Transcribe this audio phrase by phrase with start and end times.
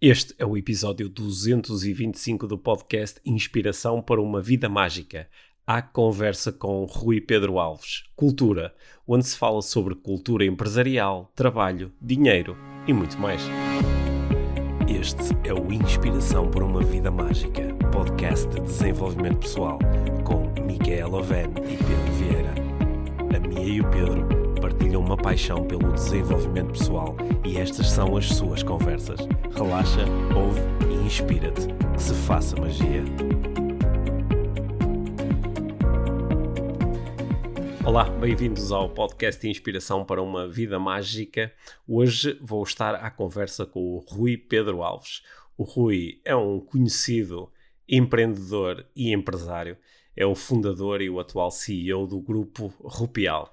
[0.00, 5.26] Este é o episódio 225 do podcast Inspiração para uma Vida Mágica.
[5.66, 8.74] A conversa com Rui Pedro Alves, Cultura,
[9.08, 13.40] onde se fala sobre cultura empresarial, trabalho, dinheiro e muito mais.
[14.86, 19.78] Este é o Inspiração para uma Vida Mágica, podcast de desenvolvimento pessoal,
[20.24, 22.54] com Micaela Oven e Pedro Vieira.
[23.34, 24.45] A Mia e o Pedro
[24.76, 27.16] partilham uma paixão pelo desenvolvimento pessoal
[27.46, 29.18] e estas são as suas conversas.
[29.54, 30.04] Relaxa,
[30.36, 31.66] ouve e inspira-te.
[31.94, 33.02] Que se faça magia.
[37.86, 41.50] Olá, bem-vindos ao podcast Inspiração para uma Vida Mágica.
[41.88, 45.22] Hoje vou estar à conversa com o Rui Pedro Alves.
[45.56, 47.50] O Rui é um conhecido
[47.88, 49.78] empreendedor e empresário.
[50.14, 53.50] É o fundador e o atual CEO do grupo Rupial.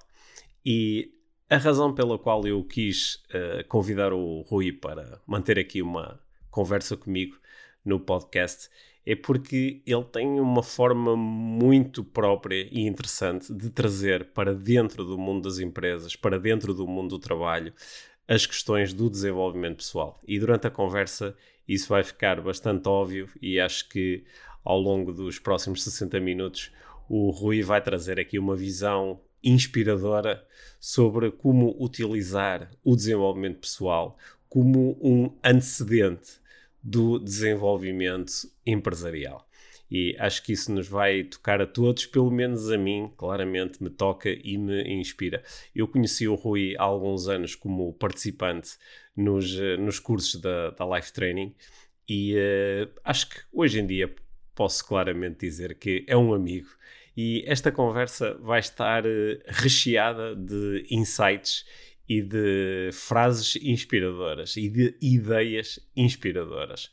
[0.66, 1.13] E
[1.48, 6.96] a razão pela qual eu quis uh, convidar o Rui para manter aqui uma conversa
[6.96, 7.36] comigo
[7.84, 8.68] no podcast
[9.06, 15.18] é porque ele tem uma forma muito própria e interessante de trazer para dentro do
[15.18, 17.74] mundo das empresas, para dentro do mundo do trabalho,
[18.26, 20.18] as questões do desenvolvimento pessoal.
[20.26, 21.36] E durante a conversa
[21.68, 24.24] isso vai ficar bastante óbvio e acho que
[24.64, 26.72] ao longo dos próximos 60 minutos
[27.06, 30.44] o Rui vai trazer aqui uma visão inspiradora
[30.80, 34.16] sobre como utilizar o desenvolvimento pessoal
[34.48, 36.32] como um antecedente
[36.82, 38.32] do desenvolvimento
[38.64, 39.48] empresarial.
[39.90, 43.90] E acho que isso nos vai tocar a todos, pelo menos a mim, claramente me
[43.90, 45.42] toca e me inspira.
[45.74, 48.70] Eu conheci o Rui há alguns anos como participante
[49.16, 51.54] nos, nos cursos da, da Life Training
[52.08, 54.14] e uh, acho que hoje em dia
[54.54, 56.68] posso claramente dizer que é um amigo
[57.16, 59.08] e esta conversa vai estar uh,
[59.46, 61.64] recheada de insights
[62.08, 66.90] e de frases inspiradoras e de ideias inspiradoras.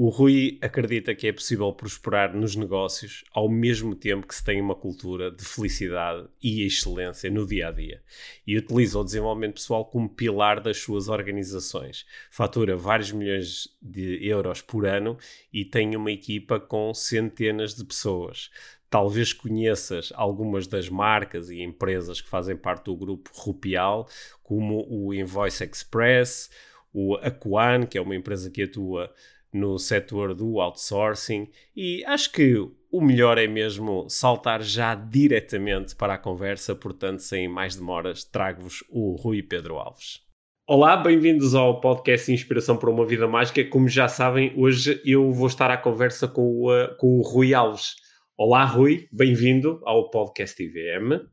[0.00, 4.60] O Rui acredita que é possível prosperar nos negócios ao mesmo tempo que se tem
[4.60, 8.00] uma cultura de felicidade e excelência no dia a dia
[8.46, 12.06] e utiliza o desenvolvimento pessoal como pilar das suas organizações.
[12.30, 15.18] Fatura vários milhões de euros por ano
[15.52, 18.50] e tem uma equipa com centenas de pessoas
[18.88, 24.08] talvez conheças algumas das marcas e empresas que fazem parte do grupo Rupial,
[24.44, 26.48] como o Invoice Express,
[26.92, 29.12] o Aquan, que é uma empresa que atua
[29.52, 32.54] no setor do outsourcing, e acho que
[32.90, 38.84] o melhor é mesmo saltar já diretamente para a conversa, portanto, sem mais demoras, trago-vos
[38.88, 40.20] o Rui Pedro Alves.
[40.66, 43.64] Olá, bem-vindos ao podcast Inspiração para uma Vida Mágica.
[43.64, 47.94] Como já sabem, hoje eu vou estar à conversa com o, com o Rui Alves.
[48.36, 51.26] Olá, Rui, bem-vindo ao podcast IVM.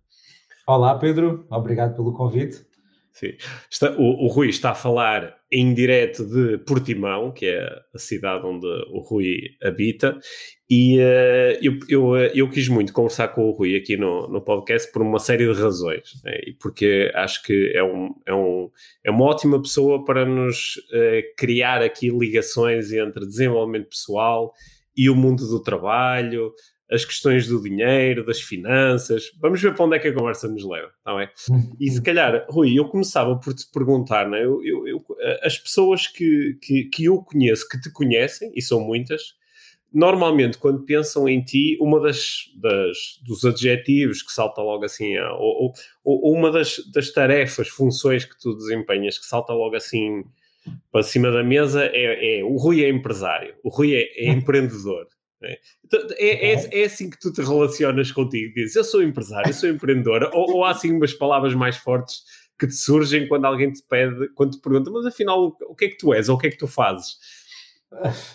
[0.68, 2.65] Olá, Pedro, obrigado pelo convite.
[3.16, 3.32] Sim.
[3.72, 8.46] Está, o, o, Rui está a falar em direto de Portimão, que é a cidade
[8.46, 10.20] onde o Rui habita,
[10.70, 14.42] e uh, eu, eu, eh, eu, quis muito conversar com o Rui aqui no, no
[14.42, 16.34] podcast por uma série de razões, né?
[16.46, 18.70] e porque acho que é, um, é, um,
[19.06, 24.52] é uma ótima pessoa para nos uh, criar aqui ligações entre desenvolvimento pessoal
[24.98, 26.52] e o mundo do trabalho,
[26.90, 29.32] as questões do dinheiro, das finanças.
[29.40, 31.30] Vamos ver para onde é que a conversa nos leva, está bem?
[31.80, 34.44] E se calhar, Rui, eu começava por te perguntar, né?
[34.44, 35.06] eu, eu, eu,
[35.42, 39.36] as pessoas que, que, que eu conheço, que te conhecem, e são muitas,
[39.92, 45.74] normalmente quando pensam em ti, uma das, das dos adjetivos que salta logo assim, ou,
[46.04, 50.24] ou, ou uma das, das tarefas, funções que tu desempenhas que salta logo assim
[50.92, 55.08] para cima da mesa é, é o Rui é empresário, o Rui é, é empreendedor.
[55.46, 59.50] É, então, é, é, é, assim que tu te relacionas contigo, dizes eu sou empresário,
[59.50, 62.24] eu sou empreendedora, ou, ou há assim umas palavras mais fortes
[62.58, 65.90] que te surgem quando alguém te pede, quando te pergunta, mas afinal o que é
[65.90, 67.18] que tu és ou o que é que tu fazes?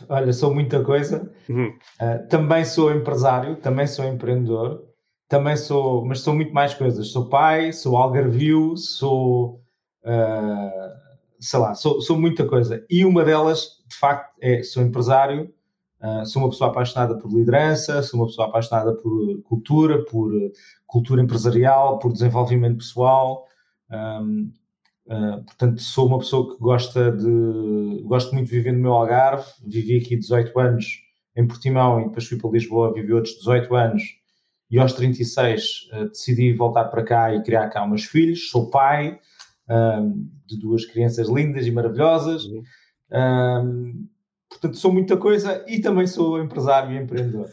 [0.09, 1.31] Olha, sou muita coisa.
[1.49, 1.69] Uhum.
[2.00, 4.84] Uh, também sou empresário, também sou empreendedor,
[5.28, 7.09] também sou, mas sou muito mais coisas.
[7.09, 9.62] Sou pai, sou algarvio, sou,
[10.04, 10.91] uh,
[11.38, 12.84] sei lá, sou, sou muita coisa.
[12.88, 15.52] E uma delas, de facto, é sou empresário,
[16.00, 20.32] Uh, sou uma pessoa apaixonada por liderança, sou uma pessoa apaixonada por cultura, por
[20.87, 23.47] cultura empresarial, por desenvolvimento pessoal.
[23.91, 24.50] Um,
[25.06, 28.02] uh, ah, portanto, sou uma pessoa que gosta de.
[28.05, 29.44] Gosto muito de viver no meu Algarve.
[29.62, 30.87] Vivi aqui 18 anos
[31.37, 34.03] em Portimão e depois fui para Lisboa, vivi outros 18 anos.
[34.70, 38.49] E aos 36 uh, decidi voltar para cá e criar cá meus filhos.
[38.49, 39.19] Sou pai
[40.46, 42.44] de duas crianças lindas e maravilhosas.
[42.44, 42.62] Uhum.
[43.12, 44.08] Um,
[44.50, 47.49] Portanto, sou muita coisa e também sou empresário e empreendedor.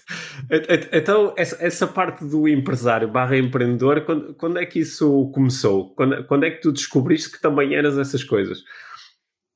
[0.92, 5.94] Então, essa, essa parte do empresário barra empreendedor, quando, quando é que isso começou?
[5.96, 8.64] Quando, quando é que tu descobriste que também eras essas coisas?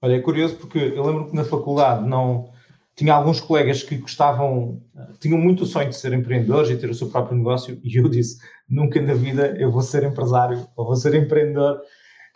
[0.01, 2.51] Olha, é curioso porque eu lembro que na faculdade não
[2.95, 4.79] tinha alguns colegas que gostavam,
[5.19, 8.07] tinham muito o sonho de ser empreendedores e ter o seu próprio negócio, e eu
[8.07, 8.37] disse:
[8.69, 11.81] nunca na vida eu vou ser empresário ou vou ser empreendedor.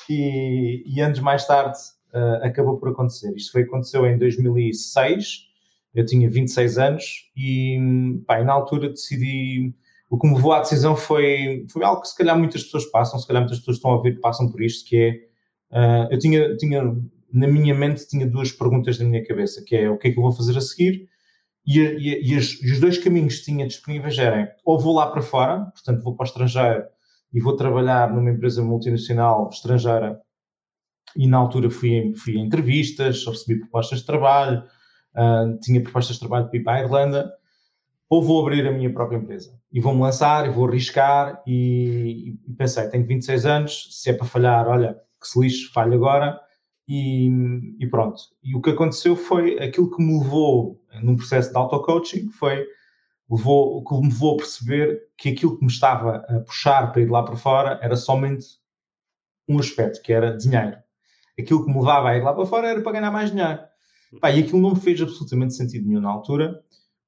[0.10, 1.78] E, e anos mais tarde
[2.16, 3.36] uh, acabou por acontecer.
[3.36, 5.48] Isto foi, aconteceu em 2006,
[5.94, 7.04] eu tinha 26 anos,
[7.36, 7.78] e,
[8.26, 9.74] pá, na altura decidi.
[10.10, 13.20] O que me levou à decisão foi, foi algo que se calhar muitas pessoas passam,
[13.20, 15.36] se calhar muitas pessoas estão a ouvir passam por isto, que é.
[15.72, 16.84] Uh, eu tinha, tinha
[17.34, 20.18] na minha mente tinha duas perguntas na minha cabeça, que é o que é que
[20.18, 21.10] eu vou fazer a seguir
[21.68, 25.08] e, e, e, os, e os, dois caminhos que tinha disponíveis eram ou vou lá
[25.08, 26.84] para fora, portanto vou para o estrangeiro
[27.34, 30.20] e vou trabalhar numa empresa multinacional estrangeira
[31.16, 34.64] e na altura fui, fui a entrevistas, recebi propostas de trabalho,
[35.16, 37.32] uh, tinha propostas de trabalho para ir para a Irlanda,
[38.10, 42.54] ou vou abrir a minha própria empresa e vou-me lançar e vou arriscar e, e
[42.54, 46.40] pensei, tenho 26 anos, se é para falhar, olha, que se lixe, falho agora,
[46.88, 47.30] e,
[47.80, 48.22] e, pronto.
[48.44, 52.66] E o que aconteceu foi aquilo que me levou num processo de auto-coaching, foi
[53.30, 57.10] levou, que me levou a perceber que aquilo que me estava a puxar para ir
[57.10, 58.46] lá para fora era somente
[59.48, 60.78] um aspecto, que era dinheiro.
[61.40, 63.60] Aquilo que me levava a ir lá para fora era para ganhar mais dinheiro.
[64.22, 66.60] Pá, e aquilo não me fez absolutamente sentido nenhum na altura,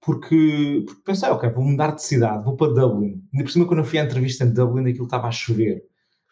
[0.02, 3.24] porque, porque pensei, ok, vou mudar de cidade, vou para Dublin.
[3.34, 5.84] Ainda por cima, quando eu fui à entrevista em Dublin, aquilo estava a chover.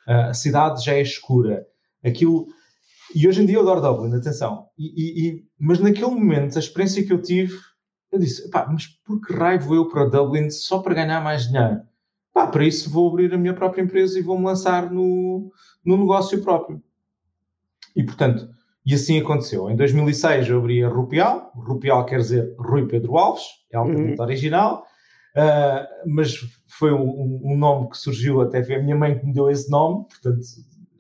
[0.08, 1.66] Uh, a cidade já é escura.
[2.04, 2.48] Aquilo
[3.14, 4.68] e hoje em dia eu adoro Dublin, atenção.
[4.78, 7.54] E, e, e, mas naquele momento, a experiência que eu tive,
[8.12, 11.48] eu disse: pá, mas por que raio vou eu para Dublin só para ganhar mais
[11.48, 11.82] dinheiro?
[12.34, 15.52] Pá, para isso vou abrir a minha própria empresa e vou-me lançar no,
[15.86, 16.82] no negócio próprio.
[17.96, 18.50] E portanto,
[18.86, 19.70] e assim aconteceu.
[19.70, 21.52] Em 2006 eu abri a Rupial.
[21.56, 24.26] Rupial quer dizer Rui Pedro Alves, é altamente uhum.
[24.26, 24.84] original.
[25.36, 26.34] Uh, mas
[26.68, 29.70] foi um, um, nome que surgiu até foi a minha mãe que me deu esse
[29.70, 30.40] nome, portanto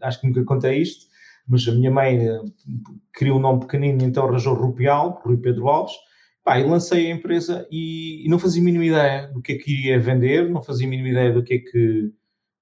[0.02, 1.06] acho que nunca contei isto
[1.48, 2.42] mas a minha mãe eh,
[3.14, 5.94] criou um nome pequenino, então arranjou Rupial, Rui Pedro Alves,
[6.44, 9.58] pá, e lancei a empresa e, e, não fazia a mínima ideia do que é
[9.58, 12.12] que iria vender, não fazia a mínima ideia do que é que,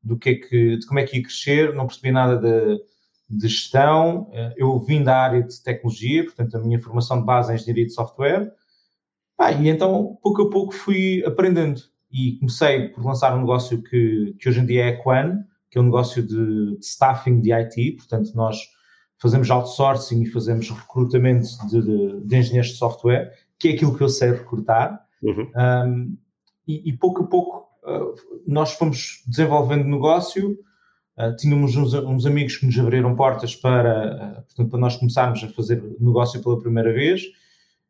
[0.04, 2.82] do que, é que de como é que ia crescer, não percebia nada de,
[3.30, 7.52] de gestão, eh, eu vim da área de tecnologia, portanto a minha formação de base
[7.52, 8.52] é engenharia de software,
[9.38, 11.82] pá, e então pouco a pouco fui aprendendo
[12.12, 15.78] e comecei por lançar um negócio que, que hoje em dia é a Quan, que
[15.80, 18.58] é um negócio de, de staffing de IT, portanto nós
[19.18, 24.04] fazemos outsourcing e fazemos recrutamento de, de, de, engenheiros de software, que é aquilo que
[24.04, 25.02] eu sei recrutar.
[25.22, 25.50] Uhum.
[25.56, 26.18] Um,
[26.68, 28.14] e, e, pouco a pouco uh,
[28.46, 30.60] nós fomos desenvolvendo negócio.
[31.18, 35.44] Uh, tínhamos uns, uns, amigos que nos abriram portas para, uh, portanto, para nós começarmos
[35.44, 37.22] a fazer negócio pela primeira vez.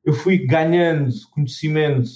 [0.04, 2.10] Eu fui ganhando conhecimento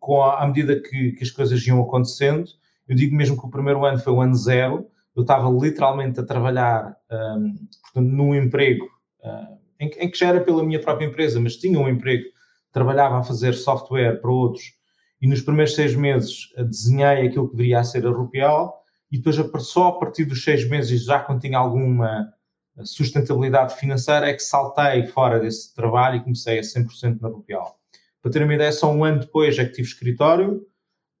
[0.00, 2.48] com a, à medida que, que, as coisas iam acontecendo.
[2.88, 6.22] Eu digo mesmo que o primeiro ano foi o ano zero eu estava literalmente a
[6.22, 8.84] trabalhar um, portanto, num emprego
[9.24, 12.24] uh, em, em, que já era pela minha própria empresa, mas tinha um emprego,
[12.70, 14.74] trabalhava a fazer software para outros
[15.20, 19.18] e nos primeiros seis meses uh, desenhei aquilo que viria a ser a Rupial e
[19.18, 22.28] depois só a partir dos seis meses, já quando tinha alguma
[22.76, 27.78] uh, sustentabilidade financeira, é que saltei fora desse trabalho e comecei a 100% na Rupial.
[28.20, 30.66] Para ter uma ideia, só um ano depois é que tive escritório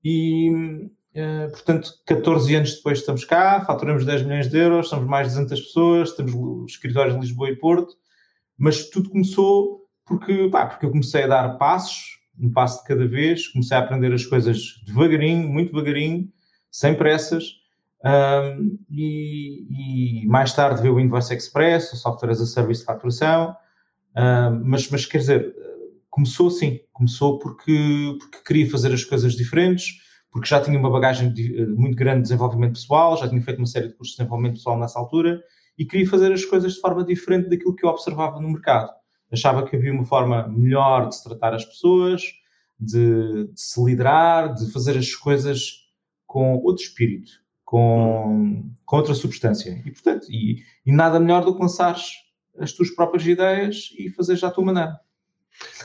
[0.04, 5.28] e, Uh, portanto, 14 anos depois estamos cá, faturamos 10 milhões de euros, somos mais
[5.28, 7.96] de 200 pessoas, temos escritórios em Lisboa e Porto,
[8.58, 13.08] mas tudo começou porque, pá, porque eu comecei a dar passos, um passo de cada
[13.08, 16.30] vez, comecei a aprender as coisas devagarinho, muito devagarinho,
[16.70, 17.44] sem pressas,
[18.06, 22.86] um, e, e, mais tarde veio o Invoice Express, o Software as a Service de
[22.86, 23.56] faturação,
[24.16, 25.54] um, mas, mas quer dizer,
[26.08, 29.98] começou assim, começou porque, porque queria fazer as coisas diferentes,
[30.30, 33.58] porque já tinha uma bagagem de, eh, muito grande de desenvolvimento pessoal, já tinha feito
[33.58, 35.42] uma série de cursos de desenvolvimento pessoal nessa altura
[35.78, 38.90] e queria fazer as coisas de forma diferente daquilo que eu observava no mercado.
[39.32, 42.22] Achava que havia uma forma melhor de se tratar as pessoas,
[42.78, 45.86] de, de se liderar, de fazer as coisas
[46.26, 47.30] com outro espírito,
[47.66, 49.82] com, com outra substância.
[49.84, 52.12] E, portanto, e, e nada melhor do que lançares
[52.58, 54.98] as tuas próprias ideias e fazeres à tua maneira.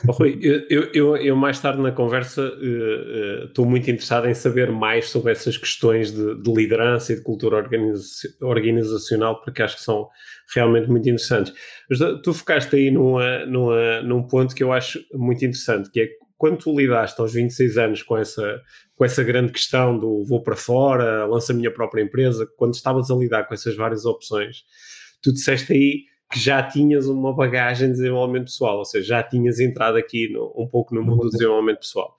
[0.06, 4.34] Oh, Rui, eu, eu, eu, mais tarde na conversa uh, uh, estou muito interessado em
[4.34, 9.76] saber mais sobre essas questões de, de liderança e de cultura organiza organizacional, porque acho
[9.76, 10.08] que são
[10.54, 11.54] realmente muito interessantes.
[11.88, 16.08] Mas tu focaste aí numa, numa, num ponto que eu acho muito interessante, que é
[16.42, 18.60] quando tu lidaste aos 26 anos com essa,
[18.96, 23.12] com essa grande questão do vou para fora, lanço a minha própria empresa, quando estavas
[23.12, 24.64] a lidar com essas várias opções,
[25.22, 26.00] tu disseste aí
[26.32, 30.52] que já tinhas uma bagagem de desenvolvimento pessoal, ou seja, já tinhas entrado aqui no,
[30.56, 32.16] um pouco no mundo do desenvolvimento pessoal.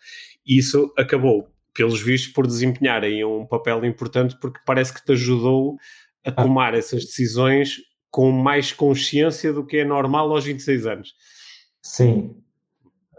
[0.48, 5.12] E isso acabou, pelos vistos, por desempenhar aí um papel importante porque parece que te
[5.12, 5.76] ajudou
[6.26, 6.32] a ah.
[6.32, 7.76] tomar essas decisões
[8.10, 11.14] com mais consciência do que é normal aos 26 anos.
[11.82, 12.42] Sim.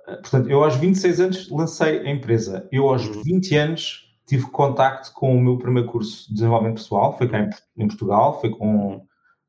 [0.04, 2.68] Portanto, eu aos 26 anos lancei a empresa.
[2.70, 3.22] Eu aos uhum.
[3.22, 7.50] 20 anos tive contacto com o meu primeiro curso de desenvolvimento pessoal, foi cá em,
[7.84, 9.04] em Portugal, foi com,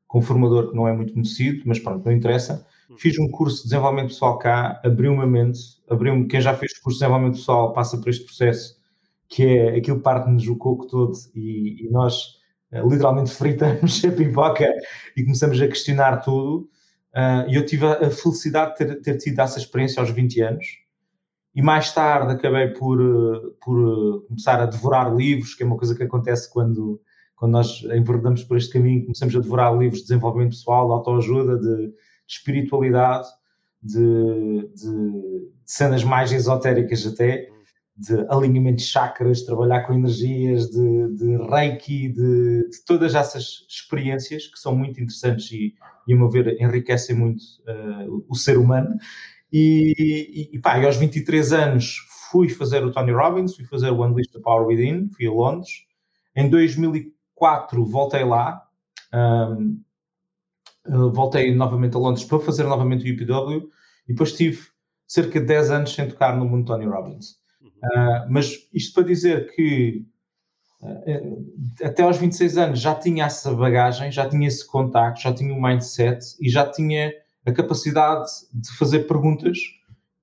[0.06, 2.66] com um formador que não é muito conhecido, mas pronto, não interessa.
[2.88, 2.96] Uhum.
[2.98, 5.58] Fiz um curso de desenvolvimento pessoal cá, abriu-me a mente,
[5.88, 8.76] abriu-me, quem já fez curso de desenvolvimento pessoal passa por este processo,
[9.28, 12.36] que é aquilo parte-nos o coco todo e, e nós
[12.72, 14.72] uh, literalmente fritamos a pipoca
[15.16, 16.68] e começamos a questionar tudo.
[17.16, 20.66] Uh, e eu tive a, felicidade de ter, ter tido essa experiência aos 20 anos,
[21.54, 25.78] e mais tarde acabei por, eh, por eh, começar a devorar livros, que é uma
[25.78, 27.00] coisa que acontece quando,
[27.34, 31.56] quando nós enverdamos por este caminho, começamos a devorar livros de desenvolvimento pessoal, de autoajuda,
[31.56, 31.94] de, de
[32.28, 33.26] espiritualidade,
[33.82, 37.48] de, de, de, cenas mais esotéricas até,
[37.96, 44.46] de alinhamento de chakras, trabalhar com energias, de, de reiki, de, de, todas essas experiências
[44.46, 45.74] que são muito interessantes e,
[46.06, 48.94] e a meu ver, enriquecem muito uh, o ser humano.
[49.50, 51.96] E, e, pá, e aos 23 anos
[52.30, 55.70] fui fazer o Tony Robbins, fui fazer o Unleash the Power Within, fui a Londres.
[56.34, 58.62] Em 2004 voltei lá,
[59.14, 59.80] um,
[61.12, 63.70] voltei novamente a Londres para fazer novamente o UPW
[64.06, 64.66] e depois tive
[65.06, 67.45] cerca de 10 anos sem tocar no mundo Tony Robbins.
[67.82, 70.04] Uh, mas isto para dizer que
[70.80, 75.52] uh, até aos 26 anos já tinha essa bagagem, já tinha esse contacto, já tinha
[75.52, 77.12] o um mindset e já tinha
[77.44, 79.58] a capacidade de fazer perguntas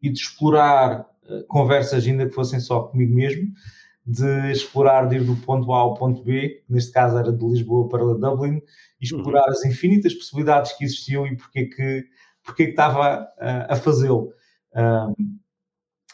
[0.01, 3.51] e de explorar uh, conversas, ainda que fossem só comigo mesmo,
[4.05, 7.87] de explorar, de ir do ponto A ao ponto B, neste caso era de Lisboa
[7.87, 8.61] para Dublin,
[8.99, 9.51] e explorar uhum.
[9.51, 12.03] as infinitas possibilidades que existiam e porque que,
[12.43, 14.33] porque que estava uh, a fazê-lo.
[14.75, 15.39] Um,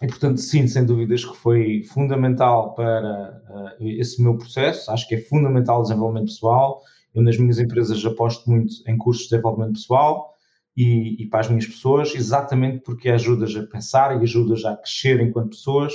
[0.02, 4.90] e, portanto, sim, sem dúvidas que foi fundamental para uh, esse meu processo.
[4.92, 6.82] Acho que é fundamental o desenvolvimento pessoal.
[7.14, 10.34] Eu, nas minhas empresas, aposto muito em cursos de desenvolvimento pessoal
[10.78, 15.20] e, e, para as minhas pessoas, exatamente porque ajudas a pensar e ajudas a crescer
[15.20, 15.92] enquanto pessoas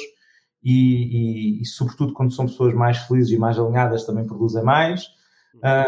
[0.62, 5.06] e, e, e, sobretudo quando são pessoas mais felizes e mais alinhadas também produzem mais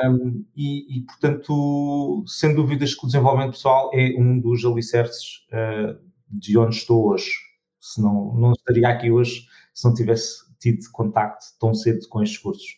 [0.08, 5.98] um, e, portanto sem dúvidas que o desenvolvimento pessoal é um dos alicerces uh,
[6.30, 7.45] de onde estou hoje
[7.86, 12.76] se não, estaria aqui hoje se não tivesse tido contacto tão cedo com estes cursos.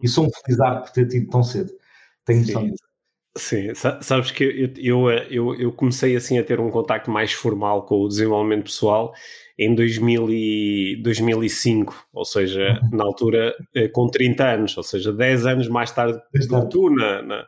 [0.00, 1.72] E sou um felizardo por ter tido tão cedo.
[2.24, 2.84] Tenho noção disso.
[3.36, 7.84] Sim, sabes que eu, eu, eu, eu, comecei assim a ter um contacto mais formal
[7.84, 9.12] com o desenvolvimento pessoal
[9.58, 12.96] em 2000 e, 2005, ou seja, uhum.
[12.96, 16.90] na altura eh, com 30 anos, ou seja, 10 anos mais tarde do que tu
[16.90, 17.46] na, na,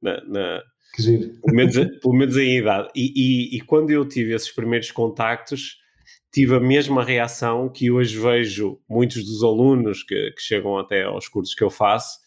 [0.00, 0.62] na, na
[0.96, 2.88] pelo, menos, pelo menos em idade.
[2.96, 5.76] E, e, e quando eu tive esses primeiros contactos,
[6.32, 11.28] tive a mesma reação que hoje vejo muitos dos alunos que, que chegam até aos
[11.28, 12.18] cursos que eu faço,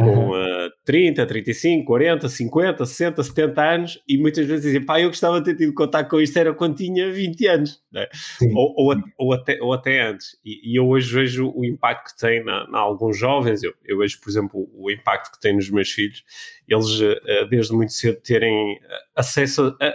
[0.00, 5.08] com uh, 30, 35, 40, 50, 60, 70 anos e muitas vezes dizem, pá, eu
[5.08, 8.06] gostava de ter tido contato com isto era quando tinha 20 anos, né?
[8.54, 10.38] ou, ou, ou, até, ou até antes.
[10.44, 13.98] E, e, eu hoje vejo o impacto que tem na, na alguns jovens, eu, eu,
[13.98, 16.24] vejo, por exemplo, o impacto que tem nos meus filhos,
[16.66, 18.78] eles uh, desde muito cedo terem
[19.14, 19.94] acesso a, a,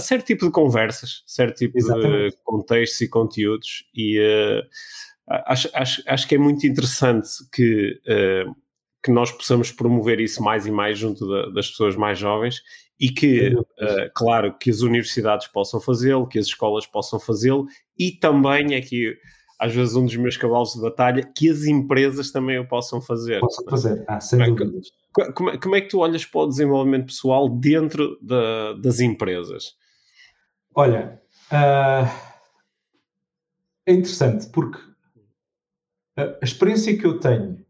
[0.00, 2.36] certo tipo de conversas, certo tipo Exatamente.
[2.36, 4.62] de contextos e conteúdos e uh,
[5.46, 8.54] acho, acho, acho que é muito interessante que uh,
[9.02, 12.60] que nós possamos promover isso mais e mais junto da, das pessoas mais jovens
[12.98, 18.10] e que, uh, claro, que as universidades possam fazê-lo, que as escolas possam fazê-lo e
[18.10, 22.58] também aqui, é às vezes, um dos meus cavalos de batalha, que as empresas também
[22.58, 23.40] o possam fazer.
[23.40, 24.88] Possam fazer, ah, sem como dúvidas.
[25.18, 29.74] É, como, como, é que tu olhas para o desenvolvimento pessoal dentro da, das empresas?
[30.78, 32.06] Olha, uh,
[33.86, 34.78] é interessante porque
[36.14, 37.64] a experiência que eu tenho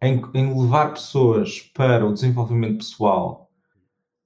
[0.00, 3.50] em, em levar pessoas para o desenvolvimento pessoal,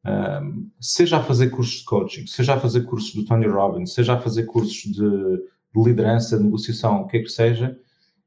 [0.04, 4.12] um, seja a fazer cursos de coaching, seja a fazer cursos do Tony Robbins, seja
[4.12, 7.80] a fazer cursos de, de liderança, de negociação, o que é que seja,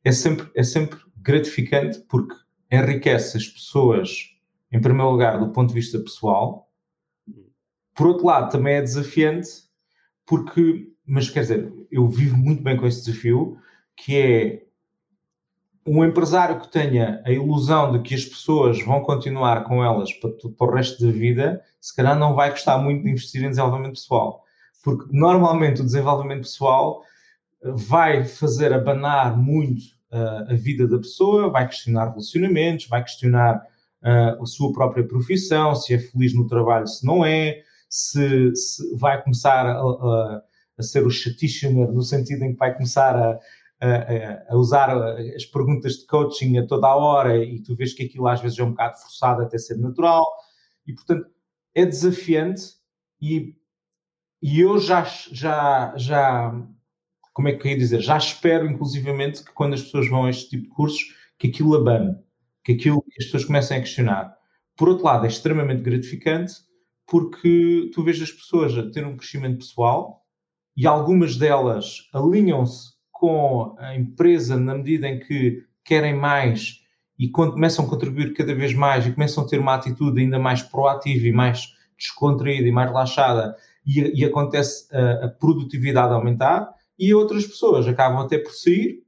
[0.03, 2.33] é sempre, é sempre gratificante porque
[2.71, 4.31] enriquece as pessoas,
[4.71, 6.71] em primeiro lugar, do ponto de vista pessoal.
[7.93, 9.64] Por outro lado, também é desafiante
[10.25, 13.57] porque, mas quer dizer, eu vivo muito bem com esse desafio,
[13.95, 14.65] que é
[15.85, 20.31] um empresário que tenha a ilusão de que as pessoas vão continuar com elas para,
[20.31, 23.93] para, o resto da vida, se calhar não vai gostar muito de investir em desenvolvimento
[23.93, 24.43] pessoal.
[24.83, 27.03] Porque normalmente o desenvolvimento pessoal
[27.63, 33.57] eh, vai fazer abanar muito uh, a vida da pessoa, vai questionar relacionamentos, vai questionar
[34.01, 38.97] uh, a sua própria profissão, se é feliz no trabalho, se não é, se, se
[38.97, 40.41] vai começar a, a,
[40.77, 43.39] a ser o chatitioner no sentido em que vai começar a
[44.49, 44.89] a, usar
[45.35, 48.57] as perguntas de coaching a toda a hora e tu vês que aquilo às vezes
[48.57, 50.25] é um bocado forçado até ser natural
[50.87, 51.27] e portanto
[51.73, 52.63] é desafiante
[53.21, 53.55] e,
[54.41, 56.53] e eu já, já, já,
[57.33, 60.29] como é que eu ia dizer, já espero inclusivamente que quando as pessoas vão a
[60.29, 62.15] este tipo de cursos, que aquilo abane,
[62.63, 64.37] que aquilo que as pessoas comecem a questionar.
[64.77, 66.53] Por outro lado, é extremamente gratificante
[67.07, 70.25] porque tu vês as pessoas a ter um crescimento pessoal
[70.75, 76.81] e algumas delas alinham-se com a empresa na medida em que querem mais
[77.17, 80.61] e começam a contribuir cada vez mais e começam a ter uma atitude ainda mais
[80.61, 87.13] proativa e mais descontraída e mais relaxada e, e acontece a, a, produtividade aumentar e
[87.13, 89.03] outras pessoas acabam até por sair,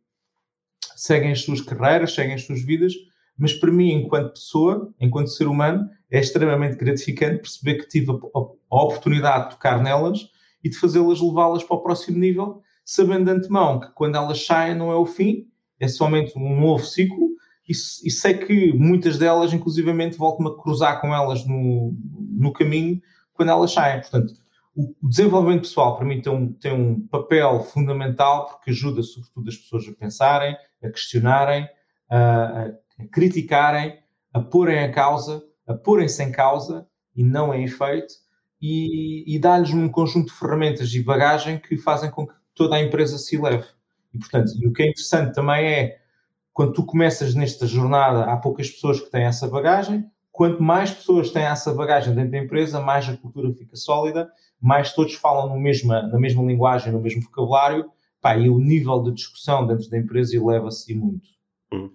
[0.96, 2.94] seguem as suas carreiras, seguem as suas vidas,
[3.38, 8.15] mas para mim, enquanto pessoa, enquanto ser humano, é extremamente gratificante perceber que tive a,
[8.15, 10.27] a, oportunidade de tocar nelas
[10.63, 14.75] e de fazê-las levá-las para o próximo nível, sabendo de antemão que quando elas saem
[14.75, 15.48] não é o fim,
[15.79, 17.27] é somente um novo ciclo
[17.67, 21.94] e, e sei que muitas delas, inclusivamente, volto-me a cruzar com elas no,
[22.32, 23.01] no caminho
[23.34, 24.01] quando elas saem.
[24.01, 24.34] Portanto,
[24.75, 29.50] o, o desenvolvimento pessoal para mim tem um, tem um papel fundamental porque ajuda sobretudo
[29.50, 31.67] as pessoas a pensarem, a questionarem,
[32.10, 32.72] a, a
[33.06, 34.00] criticarem,
[34.34, 38.13] a porem a causa, a porem-se em causa e não em efeito,
[38.62, 42.82] e, e dá-lhes um conjunto de ferramentas e bagagem que fazem com que toda a
[42.82, 43.68] empresa se leve.
[44.13, 45.98] E, portanto, o que é interessante também é,
[46.54, 51.30] quando tu começas nesta jornada, há poucas pessoas que têm essa bagagem, quanto mais pessoas
[51.30, 55.60] têm essa bagagem dentro da empresa, mais a cultura fica sólida, mais todos falam no
[55.60, 57.89] mesma, na mesma linguagem, no mesmo vocabulário,
[58.22, 61.37] pá, e o nível de discussão dentro da empresa eleva-se muito.
[61.70, 61.92] Hum.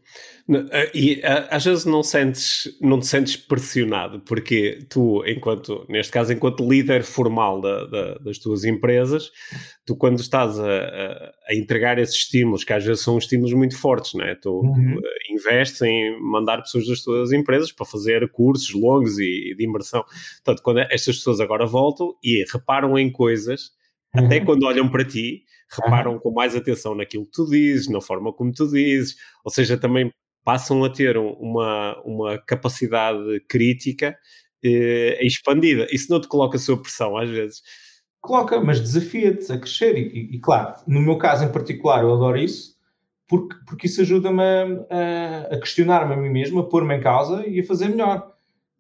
[0.71, 6.13] Eh, e eh, às vezes não sentes, não te sentes pressionado, porque tu, enquanto, neste
[6.13, 9.31] caso, enquanto líder formal da, da, das tuas empresas,
[9.87, 13.79] tu quando estás a, a, a, entregar esses estímulos, que às vezes são estímulos muito
[13.79, 14.35] fortes, não é?
[14.35, 14.99] Tu uhum.
[15.03, 19.65] Eh, investes em mandar pessoas das tuas empresas para fazer cursos longos e, e de
[19.65, 20.05] imersão.
[20.45, 23.71] Portanto, quando estas pessoas agora voltam e reparam em coisas.
[24.15, 28.33] Até quando olham para ti, reparam com mais atenção naquilo que tu dizes, na forma
[28.33, 30.13] como tu dizes, ou seja, também
[30.45, 34.17] passam a ter uma, uma capacidade crítica
[34.63, 35.87] eh, expandida.
[35.91, 37.63] Isso não te coloca sob pressão, às vezes?
[38.21, 39.97] Coloca, mas desafia-te a crescer.
[39.97, 42.77] E, e, e, claro, no meu caso em particular, eu adoro isso,
[43.27, 47.61] porque, porque isso ajuda-me a, a questionar-me a mim mesmo, a pôr-me em causa e
[47.61, 48.33] a fazer melhor.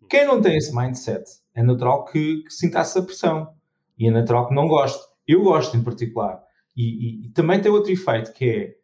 [0.09, 3.55] Quem não tem esse mindset, é natural que, que sinta essa pressão.
[3.99, 5.12] E é natural que não goste.
[5.27, 6.43] Eu gosto em particular.
[6.77, 8.75] E, e, e, também tem outro efeito que é,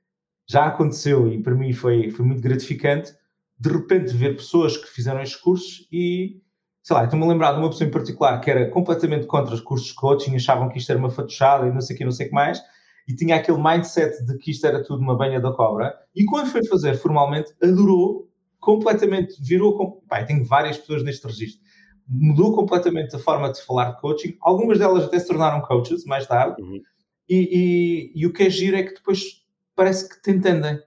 [0.47, 3.13] já aconteceu e para mim foi, foi muito gratificante,
[3.59, 6.41] de repente ver pessoas que fizeram estes cursos e,
[6.83, 9.61] sei lá, estou-me a lembrar de uma pessoa em particular que era completamente contra os
[9.61, 12.13] cursos de coaching, achavam que isto era uma fatuchada e não sei o que, não
[12.13, 12.61] sei o que mais,
[13.07, 16.51] e tinha aquele mindset de que isto era tudo uma banha da cobra, e quando
[16.51, 18.29] foi fazer formalmente, adorou
[18.61, 20.03] completamente, virou, com...
[20.07, 21.63] Pai, tenho várias pessoas neste registro,
[22.09, 26.27] mudou completamente a forma de falar de coaching, algumas delas até se tornaram coaches mais
[26.27, 26.81] tarde, uhum
[27.29, 29.45] e, e, e, o que é giro é que depois
[29.77, 30.81] parece que te entendem.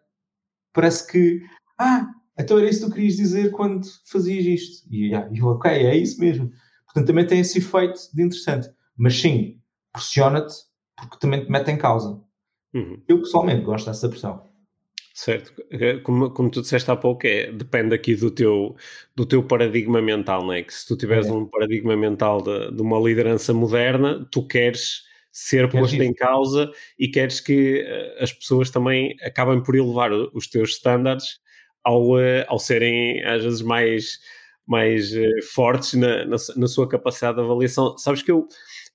[0.74, 1.46] Parece que,
[1.78, 4.88] ah, então era isso que tu querias dizer quando fazias isto.
[4.90, 6.52] E ah, eu, ok, é isso mesmo.
[6.86, 8.70] Portanto, também tem esse efeito de interessante.
[8.98, 9.60] Mas sim,
[9.94, 10.54] pressiona-te
[10.96, 12.20] porque também te mete em causa.
[12.74, 13.02] Uhum.
[13.08, 14.50] Eu pessoalmente gosto dessa pressão.
[15.14, 18.76] Certo, é, como, como tu disseste há pouco, é, depende aqui do teu,
[19.14, 20.64] do teu paradigma mental, não é?
[20.64, 21.32] Que se tu tiveres é.
[21.32, 27.08] um paradigma mental de, de uma liderança moderna, tu queres ser posto em causa e
[27.10, 31.40] queres que uh, as pessoas também acabem por elevar os teus estándares
[31.84, 34.20] ao, uh, ao serem às vezes mais,
[34.66, 35.12] mais
[35.54, 37.98] fortes na, na, na, sua capacidade de avaliação.
[37.98, 38.48] Sabes que eu,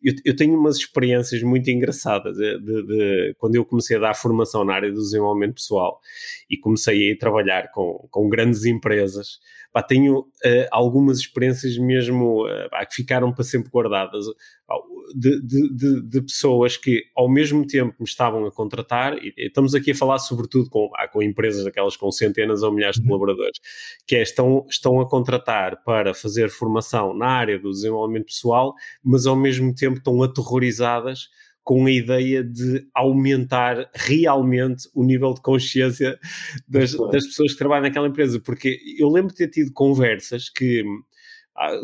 [0.02, 4.14] eu, eu tenho umas experiências muito engraçadas de, de, de, quando eu comecei a dar
[4.14, 6.00] formação na área do desenvolvimento pessoal
[6.48, 9.38] e comecei a trabalhar com, com grandes empresas
[9.72, 14.24] pá, tenho uh, algumas experiências mesmo uh, pá, que ficaram para sempre guardadas
[15.14, 19.92] de, de, de, pessoas que ao mesmo tempo me estavam a contratar, e, estamos aqui
[19.92, 23.08] a falar sobretudo com, ah, com empresas aquelas com centenas ou milhares de uhum.
[23.08, 23.58] colaboradores,
[24.06, 29.26] que é, estão, estão a contratar para fazer formação na área do desenvolvimento pessoal, mas
[29.26, 31.28] ao mesmo tempo estão aterrorizadas
[31.66, 36.16] com a ideia de aumentar realmente o nível de consciência
[36.68, 38.38] das, das pessoas que trabalham naquela empresa.
[38.38, 40.84] Porque eu lembro de ter tido conversas que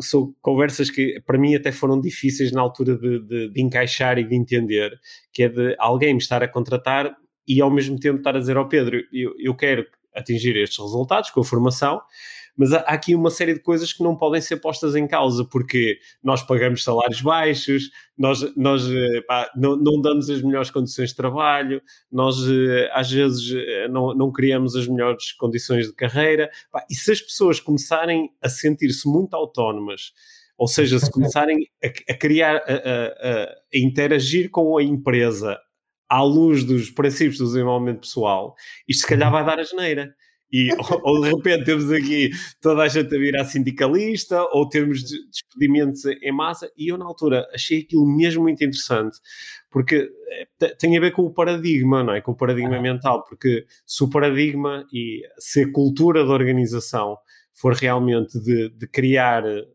[0.01, 4.23] são conversas que para mim até foram difíceis na altura de, de, de, encaixar e
[4.23, 4.91] de entender,
[5.31, 7.15] que é de alguém me estar a contratar
[7.47, 11.29] e ao mesmo tempo estar a dizer ao Pedro, eu, eu quero atingir estes resultados
[11.31, 11.99] com a formação,
[12.55, 15.97] mas há aqui uma série de coisas que não podem ser postas em causa, porque
[16.23, 21.15] nós pagamos salários baixos, nós, nós eh, pá, não, não, damos as melhores condições de
[21.15, 26.49] trabalho, nós eh, às vezes eh, não, não criamos as melhores condições de carreira.
[26.71, 30.11] Pá, e se as pessoas começarem a sentir-se muito autónomas,
[30.57, 35.57] Ou seja, se começarem a, a criar, a, a, a, interagir com a empresa
[36.07, 38.55] à luz dos princípios do desenvolvimento pessoal,
[38.87, 40.15] isto se calhar vai dar a geneira.
[40.53, 42.29] E, ou, ou, de repente temos aqui
[42.61, 47.49] toda a gente a virar sindicalista, ou temos despedimentos em massa, e eu na altura
[47.51, 49.17] achei aquilo mesmo muito interessante,
[49.71, 50.11] porque
[50.61, 52.21] eh, tem a ver com o paradigma, não é?
[52.21, 57.17] Com o paradigma mental, porque se o paradigma e se a cultura da organização
[57.51, 59.65] for realmente de, de criar uh,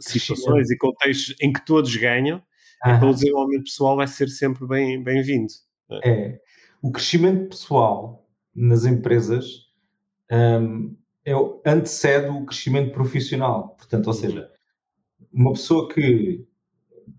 [0.00, 2.42] situações e contextos em que todos ganham,
[2.86, 5.52] então o desenvolvimento pessoal vai ser sempre bem-vindo.
[5.88, 6.10] Bem é?
[6.10, 6.40] é.
[6.82, 8.23] O crescimento pessoal
[8.54, 9.64] nas empresas
[10.30, 11.32] um, é,
[11.66, 13.70] antecede o crescimento profissional.
[13.76, 14.20] Portanto, ou uhum.
[14.20, 14.50] seja,
[15.32, 16.46] uma pessoa que,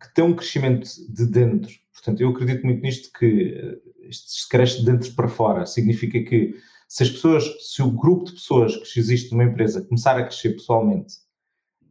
[0.02, 4.48] que tem um crescimento de dentro, portanto, eu acredito muito nisto que eh, isto se
[4.48, 5.66] cresce de dentro para fora.
[5.66, 6.56] Significa que
[6.88, 10.52] se as pessoas, se o grupo de pessoas que existe numa empresa começar a crescer
[10.52, 11.16] pessoalmente,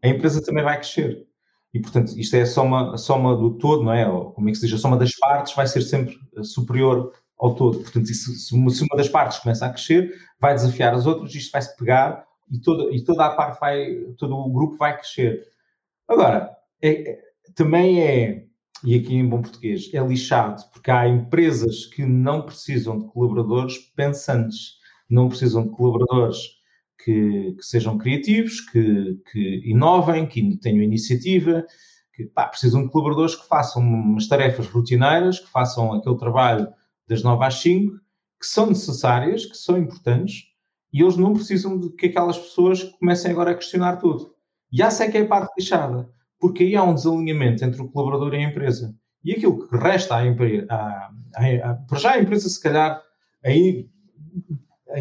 [0.03, 1.27] a empresa também vai crescer.
[1.73, 4.09] E, portanto, isto é a soma, a soma do todo, não é?
[4.09, 4.77] Ou, como é que se diz?
[4.77, 7.81] A soma das partes vai ser sempre eh, superior ao todo.
[7.81, 11.35] Portanto, se, se, uma, se uma das partes começa a crescer, vai desafiar as outras,
[11.35, 15.43] isto vai-se pegar e toda, e toda a parte vai, todo o grupo vai crescer.
[16.07, 16.51] Agora,
[16.83, 17.21] é, é,
[17.55, 18.45] também é,
[18.85, 23.79] e aqui em bom português, é lixado, porque há empresas que não precisam de colaboradores
[23.97, 24.75] pensantes,
[25.09, 26.39] não precisam de colaboradores
[27.03, 31.65] que, que sejam criativos, que, que, inovem, que tenham iniciativa,
[32.13, 36.69] que pá, precisam de colaboradores que façam umas tarefas rotineiras, que façam aquele trabalho
[37.07, 37.97] das 9 às 5,
[38.41, 40.45] que são necessárias, que são importantes,
[40.93, 44.35] e eles não precisam de que aquelas pessoas comecem agora a questionar tudo.
[44.71, 47.89] E essa é que é a parte deixada, porque aí há um desalinhamento entre o
[47.89, 48.95] colaborador e a empresa.
[49.23, 50.67] E aquilo que resta à empresa,
[51.89, 53.03] para já a empresa, se calhar,
[53.45, 53.89] aí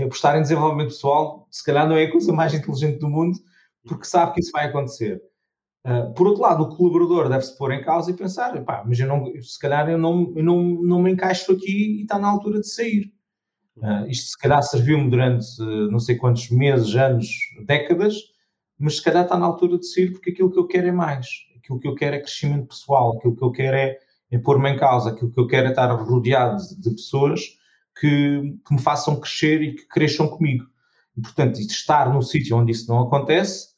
[0.03, 3.37] apostar em desenvolvimento pessoal, se calhar não é a coisa mais inteligente do mundo,
[3.85, 5.21] porque sabe que isso vai acontecer.
[5.85, 9.07] Uh, por outro lado, o colaborador deve-se pôr em causa e pensar, pá, mas eu
[9.07, 12.61] não, se calhar eu não, eu não, não me encaixo aqui e está na altura
[12.61, 13.11] de sair.
[13.75, 17.27] Uh, isto se calhar serviu-me durante uh, não sei quantos meses, anos,
[17.65, 18.15] décadas,
[18.79, 21.27] mas se calhar está na altura de sair porque aquilo que eu quero é mais.
[21.57, 23.97] Aquilo que eu quero é crescimento pessoal, aquilo que eu quero é,
[24.31, 27.41] é pôr-me em causa, aquilo que eu quero é estar rodeado de, de pessoas
[27.99, 30.65] que, que, me façam crescer e que cresçam comigo.
[31.17, 33.72] E, portanto, estar num sítio onde isso não acontece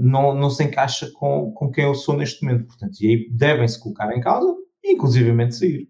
[0.00, 2.66] não, não se encaixa com, com quem eu sou neste momento.
[2.66, 5.88] Portanto, e aí devem-se colocar em causa e, inclusivamente, sair.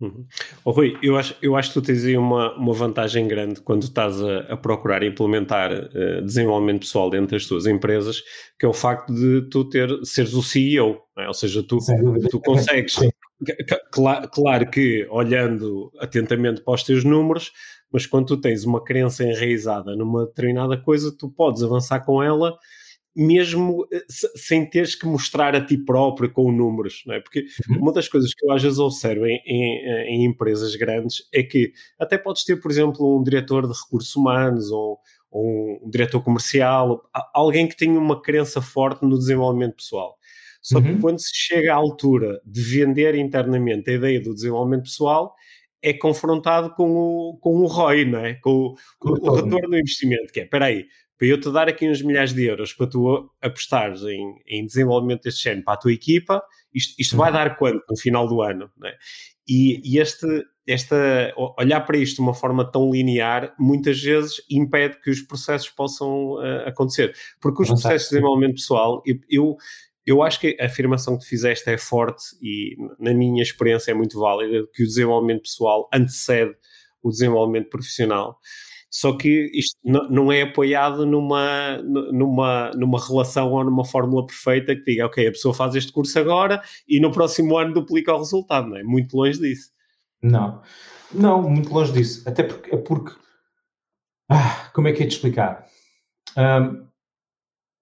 [0.00, 0.26] Uhum.
[0.64, 3.84] Oh, Rui, eu acho, eu acho que tu tens aí uma, uma vantagem grande quando
[3.84, 8.20] estás a, a procurar implementar uh, desenvolvimento pessoal dentro das tuas empresas,
[8.58, 11.28] que é o facto de tu ter, seres o CEO, é?
[11.28, 11.78] ou seja, tu,
[12.28, 12.96] tu consegues
[13.90, 17.52] Claro, claro, que olhando atentamente para os teus números,
[17.92, 22.56] mas quando tu tens uma crença enraizada numa determinada coisa, tu podes avançar com ela
[23.14, 27.20] mesmo eh, sem teres que mostrar a ti próprio com números, não é?
[27.20, 27.78] Porque uhum.
[27.78, 31.42] uma das coisas que eu às vezes observo em, em, eh, em, empresas grandes é
[31.42, 34.98] que até podes ter, por exemplo, um diretor de recursos humanos ou,
[35.30, 37.02] ou um diretor comercial,
[37.34, 40.16] alguém que tenha uma crença forte no desenvolvimento pessoal.
[40.62, 41.00] Só que uhum.
[41.00, 45.34] quando se chega à altura de vender internamente a ideia do desenvolvimento pessoal,
[45.82, 48.34] é confrontado com o, com o ROI, não é?
[48.34, 50.86] Com, com o, o retorno do investimento, que é, espera aí,
[51.22, 55.22] para eu te dar aqui uns milhares de euros para tu apostares em, em desenvolvimento
[55.22, 56.42] deste género para a tua equipa,
[56.74, 57.18] isto, isto uhum.
[57.20, 58.68] vai dar quanto no final do ano?
[58.84, 58.96] É?
[59.48, 60.26] E, e, este,
[60.66, 65.68] esta, olhar para isto de uma forma tão linear, muitas vezes impede que os processos
[65.68, 67.14] possam uh, acontecer.
[67.40, 69.56] Porque os processos de desenvolvimento pessoal, eu, eu
[70.04, 73.94] eu acho que a afirmação que tu fizeste é forte e, na minha experiência, é
[73.94, 76.52] muito válida, que o desenvolvimento pessoal antecede
[77.00, 78.40] o desenvolvimento profissional.
[78.94, 84.84] Só que isto não é apoiado numa, numa, numa relação ou numa fórmula perfeita que
[84.84, 88.68] diga, ok, a pessoa faz este curso agora e no próximo ano duplica o resultado,
[88.68, 88.82] não é?
[88.82, 89.70] Muito longe disso.
[90.22, 90.60] Não,
[91.10, 92.28] não, muito longe disso.
[92.28, 93.12] Até porque, é porque
[94.30, 95.66] ah, como é que é de explicar?
[96.36, 96.92] Um,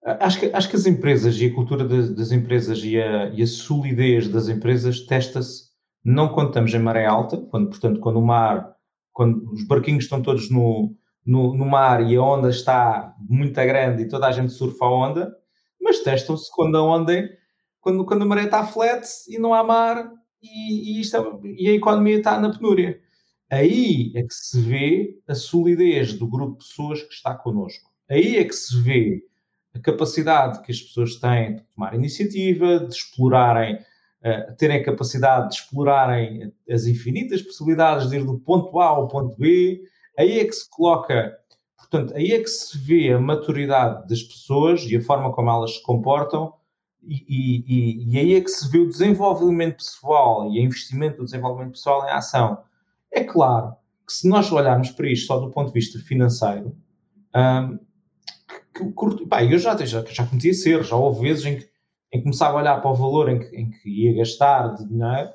[0.03, 3.43] Acho que, acho que as empresas e a cultura das, das empresas e a, e
[3.43, 5.69] a, solidez das empresas testa-se
[6.03, 8.75] não quando estamos em maré alta, quando, portanto, quando o mar,
[9.13, 14.03] quando os barquinhos estão todos no, no, no mar e a onda está muito grande
[14.03, 15.35] e toda a gente surfa a onda,
[15.79, 17.29] mas testam-se quando a onda,
[17.79, 21.69] quando, quando a maré está flat e não há mar e, e, isto é, e
[21.69, 22.99] a economia está na penúria.
[23.49, 27.91] Aí é que se vê a solidez do grupo de pessoas que está connosco.
[28.09, 29.23] Aí é que se vê
[29.73, 35.49] a capacidade que as pessoas têm de tomar iniciativa, de explorarem, uh, terem a capacidade
[35.49, 39.81] de explorarem as infinitas possibilidades de ir do ponto A ao ponto B,
[40.17, 41.37] aí é que se coloca,
[41.77, 45.75] portanto, aí é que se vê a maturidade das pessoas e a forma como elas
[45.75, 46.53] se comportam,
[47.03, 51.25] e, e, e aí é que se vê o desenvolvimento pessoal e o investimento do
[51.25, 52.59] desenvolvimento pessoal em ação.
[53.11, 56.75] É claro que se nós olharmos para isto só do ponto de vista financeiro,
[57.35, 57.79] um,
[58.73, 61.69] que, que, pá, eu já, já, já cometi esse erro, já houve vezes em que,
[62.13, 64.87] em que começava a olhar para o valor em que, em que ia gastar de
[64.87, 65.29] dinheiro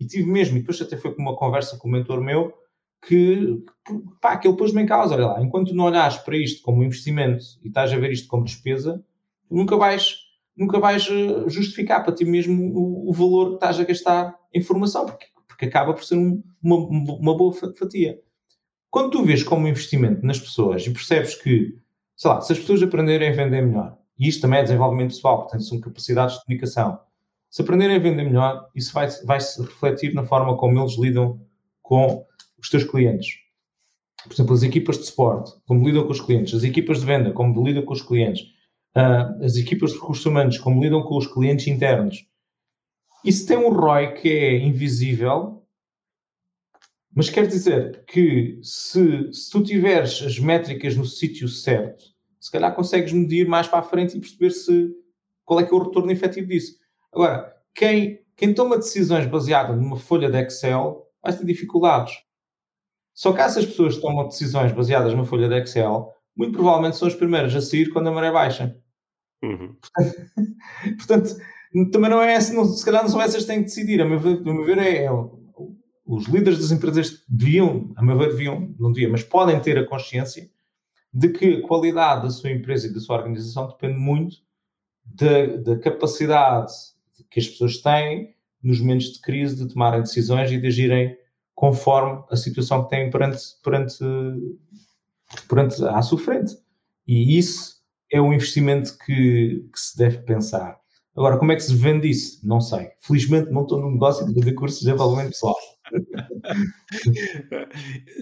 [0.00, 2.52] e tive mesmo, e depois até foi com uma conversa com o mentor meu,
[3.06, 3.62] que,
[4.20, 7.42] pá, que ele pôs-me em causa, olha lá, enquanto não olhas para isto como investimento
[7.62, 9.04] e estás a ver isto como despesa,
[9.50, 10.18] nunca vais,
[10.56, 14.62] nunca vais eh, justificar para ti mesmo o, o valor que estás a gastar em
[14.62, 18.20] formação, porque, porque acaba por ser um, uma, uma boa fatia.
[18.88, 21.76] Quando tu vês como investimento nas pessoas e percebes que,
[22.14, 25.38] sei lá, se as pessoas aprenderem a vender melhor, e isto também é desenvolvimento pessoal,
[25.38, 27.00] portanto são capacidades de comunicação,
[27.50, 31.40] se aprenderem a vender melhor, isso vai, vai se refletir na forma como eles lidam
[31.82, 32.24] com
[32.62, 33.28] os teus clientes.
[34.24, 37.32] Por exemplo, as equipas de suporte, como lidam com os clientes, as equipas de venda,
[37.32, 38.42] como lidam com os clientes,
[38.96, 42.24] uh, as equipas de recursos humanos, como lidam com os clientes internos.
[43.24, 45.64] Isso tem um ROI que é invisível,
[47.14, 52.02] mas quer dizer que se, se tu tiveres as métricas no sítio certo,
[52.40, 54.90] se calhar consegues medir mais para a frente e perceber se,
[55.44, 56.76] qual é que é o retorno efetivo disso.
[57.12, 62.14] Agora, quem, quem toma decisões baseadas numa folha de Excel vai ter dificuldades.
[63.14, 67.08] Só que essas pessoas que tomam decisões baseadas numa folha de Excel, muito provavelmente são
[67.08, 68.76] as primeiras a sair quando a maré baixa.
[69.42, 69.76] Uhum.
[69.80, 70.16] Portanto,
[70.96, 71.36] portanto,
[71.90, 74.00] também não é essa, não, se calhar não são essas que têm que decidir.
[74.00, 75.10] A meu ver, a meu ver é, é,
[76.06, 79.86] os líderes das empresas deviam, a meu ver, deviam, não deviam, mas podem ter a
[79.86, 80.50] consciência
[81.12, 84.36] de que a qualidade da sua empresa e da sua organização depende muito
[85.04, 86.72] da, da capacidade
[87.30, 91.16] que as pessoas têm nos momentos de crise de tomarem decisões e de agirem
[91.62, 93.96] conforme a situação que têm perante, perante,
[95.48, 96.56] perante à sua frente.
[97.06, 97.76] E isso
[98.10, 100.76] é um investimento que, que, se deve pensar.
[101.16, 102.44] Agora, como é que se vende isso?
[102.44, 102.88] Não sei.
[102.98, 105.54] Felizmente não estou no negócio de vender cursos de desenvolvimento pessoal.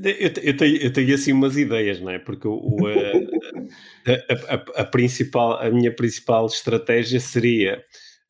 [0.05, 2.19] eu, eu, tenho, eu tenho assim umas ideias, não é?
[2.19, 2.77] Porque o,
[4.07, 7.83] a, a, a, principal, a minha principal estratégia seria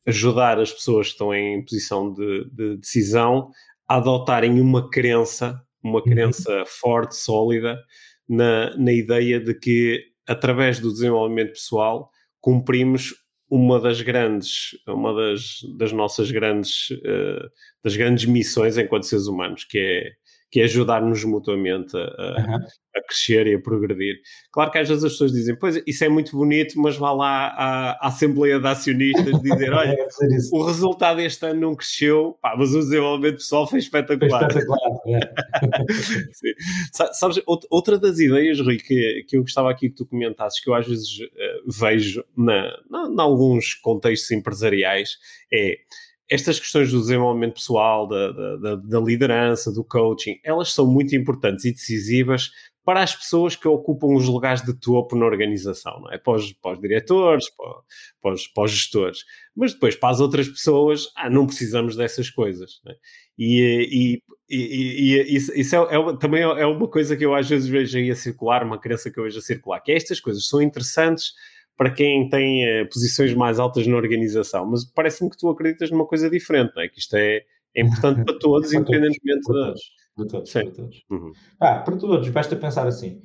[0.07, 5.99] ajudar as pessoas que estão em posição de, de decisão a adotarem uma crença, uma
[5.99, 6.05] uhum.
[6.05, 6.65] crença uhum.
[6.65, 7.77] forte, sólida,
[8.27, 13.13] na, na ideia de que através do desenvolvimento pessoal cumprimos
[13.49, 17.49] uma das grandes, uma das, das nossas grandes, uh,
[17.83, 20.11] das grandes missões enquanto seres humanos, que é
[20.51, 22.55] que é ajudar-nos mutuamente a, uhum.
[22.95, 24.15] a, crescer e a progredir.
[24.51, 27.47] Claro que às vezes as pessoas dizem, pois isso é muito bonito, mas vá lá
[27.47, 30.07] à, à Assembleia de Acionistas dizer, olha, é
[30.51, 34.51] o resultado este ano não cresceu, pá, mas o desenvolvimento pessoal foi espetacular.
[34.51, 35.19] Foi espetacular, é.
[37.13, 40.73] Sabes, outra das ideias, Rui, que, que eu gostava aqui que tu comentasses, que eu
[40.73, 45.17] às vezes uh, vejo na, na, em alguns contextos empresariais,
[45.51, 45.77] é
[46.31, 51.65] estas questões do desenvolvimento pessoal, da, da, da, liderança, do coaching, elas são muito importantes
[51.65, 52.51] e decisivas
[52.85, 56.17] para as pessoas que ocupam os lugares de topo na organização, não é?
[56.17, 57.67] Para os, para os diretores, para,
[58.21, 59.19] para, os, para, os, gestores.
[59.53, 62.79] Mas depois, para as outras pessoas, ah, não precisamos dessas coisas.
[62.87, 62.95] É?
[63.37, 67.47] E, e, e, e, isso, isso é, é, também é uma coisa que eu às
[67.47, 70.21] vezes vejo aí a circular, uma crença que eu vejo a circular, que é estas
[70.21, 71.33] coisas são interessantes
[71.81, 76.05] para quem tem uh, posições mais altas na organização, mas parece-me que tu acreditas numa
[76.05, 76.87] coisa diferente, não é?
[76.87, 79.81] Que isto é, é importante para todos, independentemente para todos,
[80.15, 81.05] para todos, para todos.
[81.09, 81.31] Uhum.
[81.59, 83.23] Ah, para todos, basta pensar assim,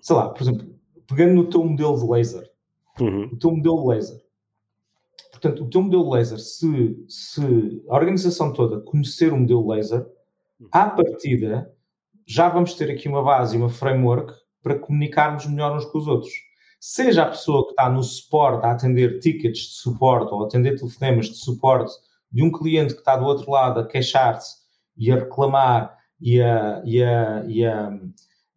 [0.00, 0.74] sei lá, por exemplo,
[1.06, 2.50] pegando no teu modelo de laser,
[2.98, 3.24] uhum.
[3.24, 4.22] o teu modelo de laser,
[5.30, 10.00] portanto, o teu modelo laser, se, se a organização toda conhecer o modelo laser,
[10.58, 10.68] uhum.
[10.72, 11.70] à partida,
[12.26, 16.06] já vamos ter aqui uma base e uma framework para comunicarmos melhor uns com os
[16.06, 16.32] outros
[16.84, 21.26] seja a pessoa que está no suporte a atender tickets de suporte ou atender telefonemas
[21.26, 21.92] de suporte
[22.28, 24.56] de um cliente que está do outro lado a queixar-se
[24.96, 28.00] e a reclamar e, a, e, a, e, a,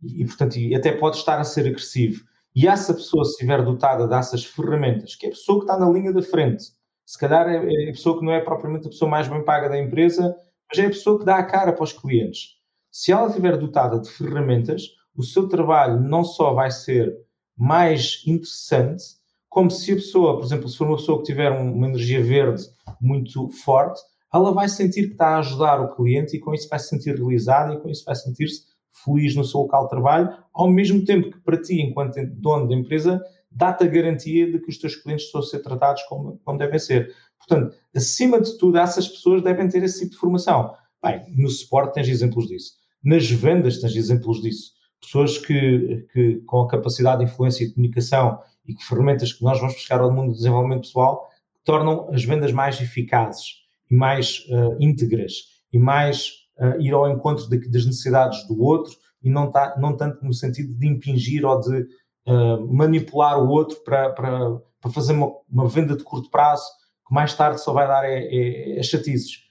[0.02, 2.26] e, portanto, e até pode estar a ser agressivo.
[2.56, 5.88] E essa pessoa, se estiver dotada dessas ferramentas, que é a pessoa que está na
[5.88, 6.64] linha da frente,
[7.06, 9.70] se calhar é, é a pessoa que não é propriamente a pessoa mais bem paga
[9.70, 10.36] da empresa,
[10.68, 12.56] mas é a pessoa que dá a cara para os clientes.
[12.90, 14.82] Se ela estiver dotada de ferramentas,
[15.16, 17.25] o seu trabalho não só vai ser
[17.58, 19.04] mais interessante,
[19.50, 22.64] como se a pessoa, por exemplo, se for uma pessoa que tiver uma energia verde
[23.00, 24.02] muito forte,
[24.34, 27.16] ela vai sentir que está a ajudar o cliente e com isso vai se sentir
[27.16, 28.64] realizada e com isso vai sentir-se
[29.04, 32.76] feliz no seu local de trabalho, ao mesmo tempo que para ti, enquanto dono da
[32.76, 36.58] empresa, dá-te a garantia de que os teus clientes estão a ser tratados como, como
[36.58, 37.14] devem ser.
[37.38, 40.74] Portanto, acima de tudo, essas pessoas devem ter esse tipo de formação.
[41.02, 42.74] Bem, no suporte tens exemplos disso.
[43.04, 44.74] Nas vendas tens exemplos disso
[45.06, 49.60] pessoas que, que com a capacidade de influência e comunicação e que ferramentas que nós
[49.60, 51.30] vamos buscar ao mundo do desenvolvimento pessoal
[51.64, 55.34] tornam as vendas mais eficazes e mais uh, íntegras
[55.72, 59.96] e mais uh, ir ao encontro de, das necessidades do outro e não, tá, não
[59.96, 61.88] tanto no sentido de impingir ou de
[62.28, 66.66] uh, manipular o outro para, para, para fazer uma, uma, venda de curto prazo
[67.08, 69.46] que mais tarde só vai dar é, é, é chatices.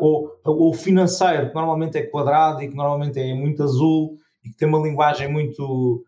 [0.00, 4.56] ou, ou financeiro, que normalmente é quadrado e que normalmente é muito azul e que
[4.56, 6.04] tem uma linguagem muito,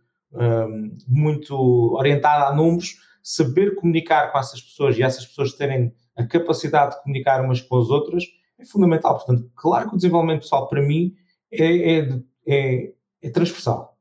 [1.09, 1.55] muito
[1.95, 7.03] orientada a números, saber comunicar com essas pessoas e essas pessoas terem a capacidade de
[7.03, 8.25] comunicar umas com as outras
[8.59, 9.17] é fundamental.
[9.17, 11.15] Portanto, claro que o desenvolvimento pessoal para mim
[11.53, 13.97] é, é, é, é transversal.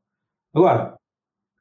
[0.54, 0.98] Agora,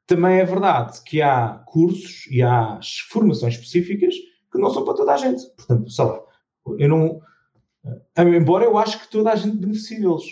[0.06, 4.14] também é verdade que há cursos e há formações específicas
[4.52, 5.44] que não são para toda a gente.
[5.56, 6.20] Portanto, sei lá,
[6.78, 7.20] eu não.
[8.16, 10.24] Embora eu acho que toda a gente beneficie deles.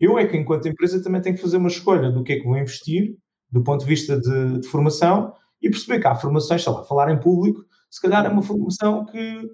[0.00, 2.46] Eu é que, enquanto empresa, também tenho que fazer uma escolha do que é que
[2.46, 3.16] vou investir,
[3.50, 7.12] do ponto de vista de, de formação, e perceber que há formações, sei lá, falar
[7.12, 9.50] em público, se calhar é uma formação que,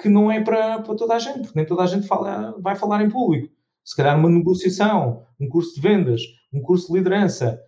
[0.00, 2.76] que não é para, para toda a gente, porque nem toda a gente fala, vai
[2.76, 3.52] falar em público.
[3.84, 7.58] Se calhar uma negociação, um curso de vendas, um curso de liderança.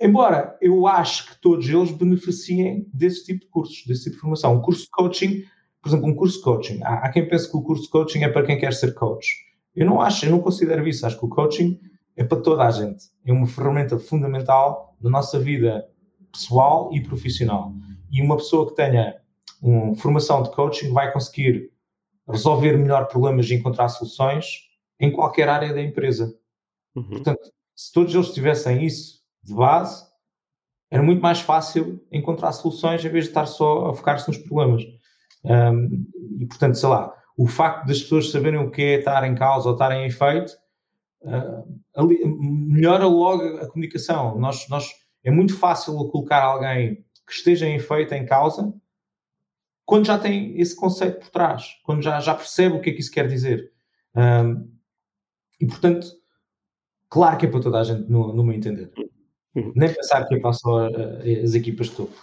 [0.00, 4.54] Embora eu acho que todos eles beneficiem desse tipo de cursos, desse tipo de formação.
[4.54, 5.44] Um curso de coaching,
[5.82, 6.82] por exemplo, um curso de coaching.
[6.82, 9.49] Há, há quem pense que o curso de coaching é para quem quer ser coach.
[9.74, 11.06] Eu não acho, eu não considero isso.
[11.06, 11.80] Acho que o coaching
[12.16, 13.04] é para toda a gente.
[13.24, 15.88] É uma ferramenta fundamental da nossa vida
[16.32, 17.72] pessoal e profissional.
[18.10, 19.16] E uma pessoa que tenha
[19.62, 21.70] uma formação de coaching vai conseguir
[22.28, 26.34] resolver melhor problemas e encontrar soluções em qualquer área da empresa.
[26.94, 27.04] Uhum.
[27.04, 30.04] Portanto, se todos eles tivessem isso de base,
[30.90, 34.82] era muito mais fácil encontrar soluções em vez de estar só a focar-se nos problemas.
[35.44, 36.06] Um,
[36.38, 39.68] e, portanto, sei lá, o facto das pessoas saberem o que é estar em causa
[39.68, 40.52] ou estar em efeito
[41.22, 44.38] uh, ali, melhora logo a comunicação.
[44.38, 44.92] Nós, nós,
[45.24, 48.70] é muito fácil colocar alguém que esteja em efeito, em causa,
[49.86, 53.00] quando já tem esse conceito por trás, quando já, já percebe o que é que
[53.00, 53.72] isso quer dizer.
[54.14, 54.70] Um,
[55.58, 56.08] e, portanto,
[57.08, 58.92] claro que é para toda a gente, no, no meu entender.
[59.54, 59.72] Uhum.
[59.74, 60.88] Nem pensar que é para só
[61.42, 62.14] as equipas de topo.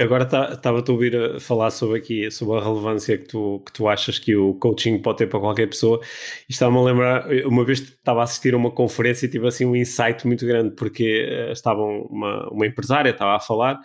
[0.00, 3.72] Agora estava-te tá, a ouvir a falar sobre aqui, sobre a relevância que tu, que
[3.72, 6.00] tu achas que o coaching pode ter para qualquer pessoa.
[6.48, 9.64] E estava-me a lembrar, uma vez estava a assistir a uma conferência e tive assim
[9.64, 13.80] um insight muito grande, porque uh, estava uma, uma empresária, estava a falar,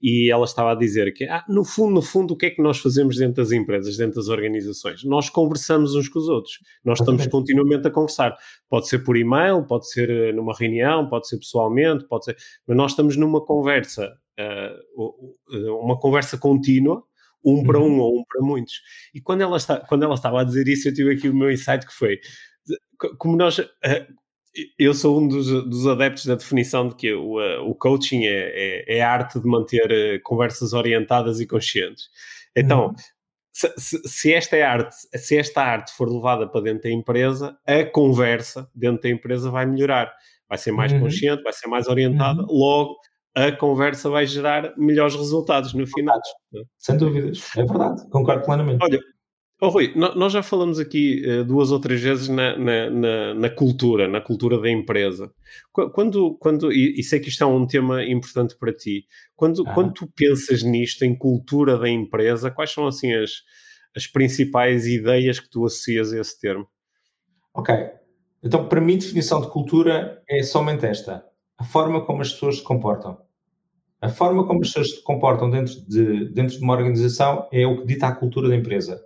[0.00, 2.62] e ela estava a dizer que, ah, no fundo, no fundo, o que é que
[2.62, 5.04] nós fazemos dentro das empresas, dentro das organizações?
[5.04, 6.58] Nós conversamos uns com os outros.
[6.82, 8.34] Nós estamos continuamente a conversar.
[8.66, 12.36] Pode ser por e-mail, pode ser eh, numa reunião, pode ser pessoalmente, pode ser...
[12.66, 17.02] Mas nós estamos numa conversa uh, uma conversa contínua,
[17.44, 17.98] um para um uhum.
[18.00, 18.80] ou um para muitos.
[19.14, 21.50] E quando ela, está, quando ela estava a dizer isso, eu tive aqui o meu
[21.50, 22.18] insight que foi,
[23.18, 23.58] como nós...
[23.58, 24.24] Uh,
[24.78, 28.98] eu sou um dos, dos, adeptos da definição de que o, o coaching é, é,
[28.98, 32.08] é, a arte de manter conversas orientadas e conscientes.
[32.54, 32.94] Então, uhum.
[33.52, 37.58] se, se, se, esta é arte, se esta arte for levada para dentro da empresa,
[37.66, 40.14] a conversa dentro da empresa vai melhorar.
[40.48, 41.00] Vai ser mais uhum.
[41.00, 42.48] consciente, vai ser mais orientada, uhum.
[42.48, 42.96] logo
[43.34, 46.18] a conversa vai gerar melhores resultados no final.
[46.78, 48.78] Sem dúvidas, é verdade, concordo plenamente.
[48.80, 49.00] Olha,
[49.60, 53.50] oh Rui, nós já falamos aqui uh, duas ou três vezes na, na, na, na,
[53.50, 55.32] cultura, na cultura da empresa.
[55.72, 59.74] Quando, quando, e, e sei que isto é um tema importante para ti, quando, ah.
[59.74, 63.42] quando tu pensas nisto, em cultura da empresa, quais são assim as,
[63.96, 66.68] as principais ideias que tu associas a esse termo?
[67.52, 67.74] Ok,
[68.42, 71.24] então para mim definição de cultura é somente esta
[71.58, 73.18] a forma como as pessoas se comportam.
[74.04, 77.78] A forma como as pessoas se comportam dentro de, dentro de uma organização é o
[77.78, 79.02] que dita a cultura da empresa.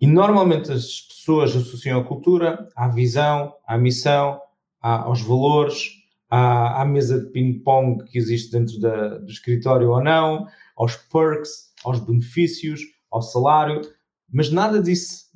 [0.00, 4.40] E normalmente as pessoas associam a cultura à visão, à missão,
[4.82, 5.90] à, aos valores,
[6.28, 11.72] à, à mesa de ping-pong que existe dentro da, do escritório ou não, aos perks,
[11.84, 12.80] aos benefícios,
[13.12, 13.80] ao salário,
[14.28, 15.26] mas nada disso,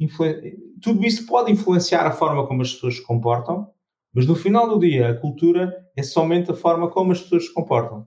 [0.83, 3.71] tudo isso pode influenciar a forma como as pessoas se comportam,
[4.13, 7.55] mas no final do dia, a cultura é somente a forma como as pessoas se
[7.55, 8.05] comportam.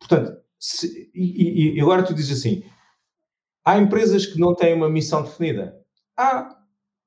[0.00, 2.64] Portanto, se, e, e, agora tu dizes assim:
[3.64, 5.78] há empresas que não têm uma missão definida.
[6.16, 6.56] Há,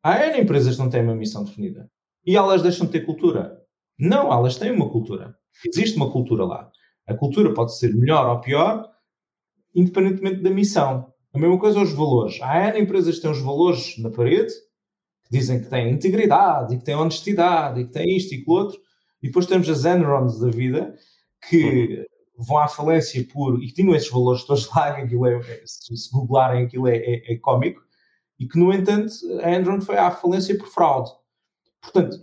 [0.04, 1.90] há N empresas que não têm uma missão definida.
[2.26, 3.62] E elas deixam de ter cultura.
[4.00, 5.36] Não, elas têm uma cultura.
[5.66, 6.72] Existe uma cultura lá.
[7.08, 8.90] A cultura pode ser melhor ou pior,
[9.76, 11.12] independentemente da missão.
[11.34, 12.40] A mesma coisa os valores.
[12.42, 14.54] Há N empresas que têm os valores na parede
[15.34, 18.80] dizem que têm integridade e que têm honestidade e que têm isto e aquilo outro,
[19.22, 20.94] e depois temos as Enrons da vida
[21.50, 22.06] que.
[22.46, 23.62] Vão à falência por.
[23.62, 27.34] e que tinham esses valores todos lá, aquilo é, se, se googlarem aquilo é, é,
[27.34, 27.82] é cómico,
[28.40, 31.12] e que, no entanto, a Enron foi à falência por fraude.
[31.82, 32.18] Portanto,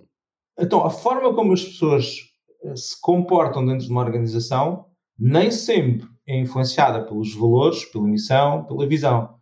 [0.59, 2.17] então, a forma como as pessoas
[2.65, 4.87] eh, se comportam dentro de uma organização
[5.19, 9.37] nem sempre é influenciada pelos valores, pela missão, pela visão.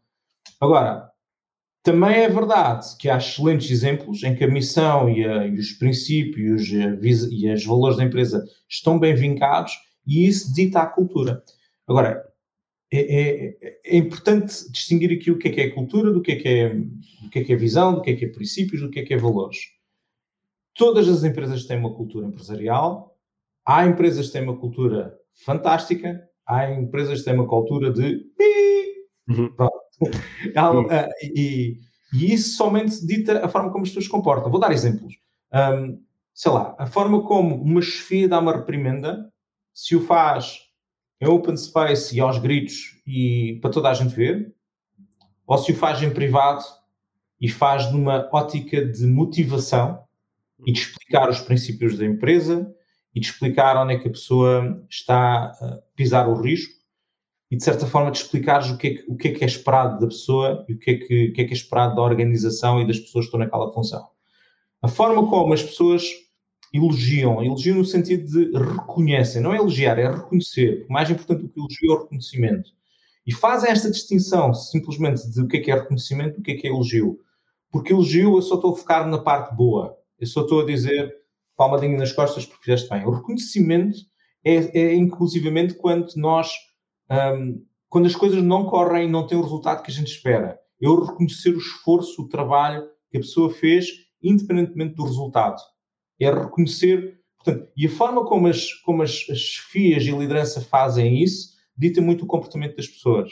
[0.61, 1.09] Agora,
[1.83, 5.72] também é verdade que há excelentes exemplos em que a missão e, a, e os
[5.72, 6.99] princípios e, a,
[7.31, 9.72] e os valores da empresa estão bem vincados
[10.09, 11.44] e isso dita a cultura.
[11.86, 12.24] Agora,
[12.90, 16.36] é, é, é, importante distinguir aqui o que é que é cultura, do que é
[16.36, 18.88] que é, do que é que é visão, do que é que é princípios, do
[18.88, 19.59] que é que é valores.
[20.74, 23.14] Todas as empresas têm uma cultura empresarial,
[23.66, 28.24] há empresas que têm uma cultura fantástica, há empresas que têm uma cultura de
[29.28, 29.54] uhum.
[29.61, 30.88] uhum.
[31.22, 31.76] e,
[32.14, 34.50] e, isso somente dita a forma como as pessoas se comportam.
[34.50, 35.14] Vou dar exemplos.
[35.52, 36.02] Um,
[36.32, 39.30] sei lá, a forma como uma chefia dá uma reprimenda,
[39.79, 40.59] se o faz
[41.20, 44.53] em open space e aos gritos e para toda a gente ver,
[45.47, 46.64] ou se o faz em privado
[47.41, 50.03] e faz numa ótica de motivação
[50.66, 52.74] e de explicar os princípios da empresa
[53.14, 56.74] e de explicar onde é que a pessoa está a pisar o risco
[57.49, 59.47] e de certa forma de explicar o que, é que, o que é que é
[59.47, 62.03] esperado da pessoa e o que é que, o que é que é esperado da
[62.03, 64.09] organização e das pessoas que estão naquela função.
[64.83, 66.28] A forma como as pessoas
[66.73, 70.87] elogiam, elogiam no sentido de reconhecem, não é elogiar, é reconhecer.
[70.89, 72.71] Mais importante do que elogio é o reconhecimento.
[73.27, 76.53] E fazem esta distinção simplesmente de o que é que é reconhecimento e o que
[76.53, 77.19] é que é elogio.
[77.71, 79.97] Porque elogio eu só estou a focar na parte boa.
[80.19, 81.14] Eu só estou a dizer
[81.57, 83.05] palmadinha nas costas porque fizeste bem.
[83.05, 83.99] O reconhecimento
[84.45, 86.51] é, é inclusivamente quando nós,
[87.11, 90.59] um, quando as coisas não correm e não têm o resultado que a gente espera.
[90.81, 93.87] Eu reconhecer o esforço, o trabalho que a pessoa fez,
[94.23, 95.61] independentemente do resultado
[96.21, 97.21] é reconhecer.
[97.37, 101.59] Portanto, e a forma como as, como as, as chefias e a liderança fazem isso
[101.79, 103.31] dita muito o comportamento das pessoas.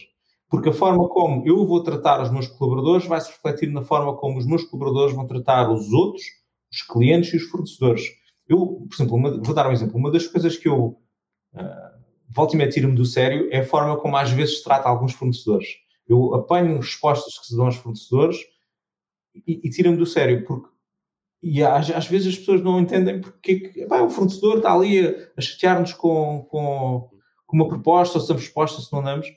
[0.48, 4.16] Porque a forma como eu vou tratar os meus colaboradores vai se refletir na forma
[4.16, 6.22] como os meus colaboradores vão tratar os outros,
[6.70, 8.04] os clientes e os fornecedores.
[8.48, 9.96] Eu, por exemplo, uma, vou dar um exemplo.
[9.96, 10.96] Uma das coisas que eu
[11.54, 11.96] uh,
[12.28, 15.12] volto e me tiro-me do sério é a forma como às vezes se trata alguns
[15.12, 15.66] fornecedores.
[16.08, 18.38] Eu apanho respostas que se dão aos fornecedores
[19.34, 20.68] e, e tiro-me do sério, porque
[21.48, 25.14] e às, às, vezes as pessoas não entendem porque que, o fornecedor está ali a,
[25.36, 27.08] a chatear-nos com, com,
[27.46, 29.28] com, uma proposta, se damos resposta, se não damos.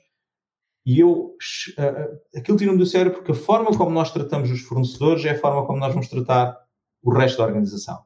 [0.84, 1.36] E eu,
[1.78, 5.38] uh, aquilo tira-me do sério porque a forma como nós tratamos os fornecedores é a
[5.38, 6.58] forma como nós vamos tratar
[7.00, 8.02] o resto da organização.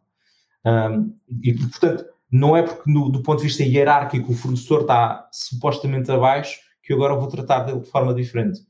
[0.67, 5.31] Um, e, portanto, não é porque no, do ponto de vista hierárquico o fornecedor está
[5.33, 8.61] supostamente abaixo que eu agora vou tratar dele de forma diferente.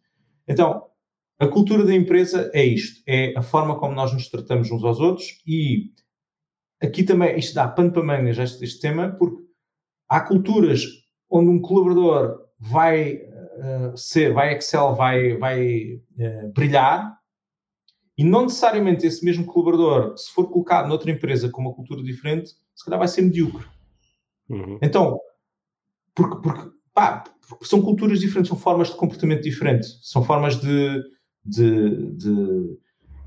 [0.46, 0.84] Então,
[1.38, 5.00] a cultura da empresa é isto, é a forma como nós nos tratamos uns aos
[5.00, 5.92] outros e
[6.80, 9.42] aqui também isto dá pano para mangas este, este tema, porque
[10.08, 10.82] há culturas
[11.28, 17.18] onde um colaborador vai uh, ser, vai Excel, vai, vai uh, brilhar
[18.16, 22.50] e não necessariamente esse mesmo colaborador, se for colocado noutra empresa com uma cultura diferente,
[22.74, 23.66] se calhar vai ser medíocre.
[24.48, 24.78] Uhum.
[24.80, 25.18] Então,
[26.14, 31.02] porque, porque, pá, porque são culturas diferentes, são formas de comportamento diferentes, são formas de,
[31.44, 32.78] de, de,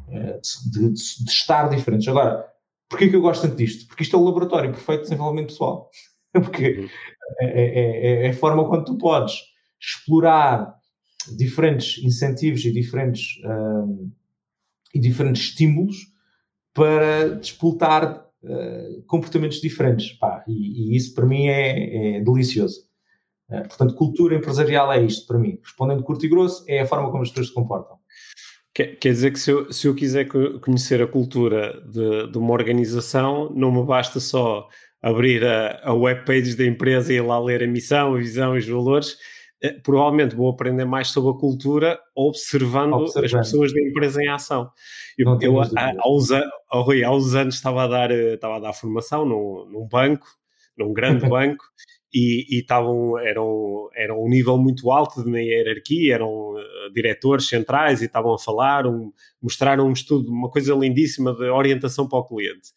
[0.09, 0.39] eh,
[0.71, 2.07] de, de estar diferentes.
[2.07, 2.45] Agora,
[2.89, 3.87] porquê que eu gosto tanto disto?
[3.87, 5.89] Porque isto é o laboratório perfeito de desenvolvimento pessoal.
[6.31, 6.89] Porque uhum.
[7.41, 9.35] é, é, é, é, a forma como tu podes
[9.79, 10.75] explorar
[11.35, 14.11] diferentes incentivos e diferentes, um,
[14.93, 15.97] e diferentes estímulos
[16.73, 20.13] para despoltar uh, comportamentos diferentes.
[20.13, 22.87] Pá, e, e, isso para mim é, é delicioso.
[23.49, 25.59] Uh, portanto, cultura empresarial é isto para mim.
[25.61, 27.97] Respondendo curto e grosso, é a forma como as pessoas se comportam.
[28.77, 30.27] Quer, dizer que se eu, se eu quiser
[30.61, 34.69] conhecer a cultura de, de uma organização, não me basta só
[35.01, 38.59] abrir a, a webpage da empresa e ir lá ler a missão, a visão e
[38.59, 39.17] os valores.
[39.63, 43.41] Eh, provavelmente vou aprender mais sobre a cultura observando, observando.
[43.41, 44.69] as pessoas da empresa em ação.
[45.17, 48.73] Eu, eu há, há, uns, há uns anos estava a dar, eh, estava a dar
[48.73, 50.27] formação num, num banco,
[50.77, 51.65] num grande banco,
[52.13, 58.05] e, estavam, eram, eram um nível muito alto na hierarquia, eram uh, diretores centrais e
[58.05, 62.69] estavam a falar, um, mostraram um estudo, uma coisa lindíssima de orientação para o cliente.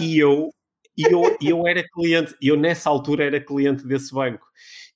[0.00, 0.50] E eu,
[0.96, 4.46] e eu, eu era cliente, eu nessa altura era cliente desse banco.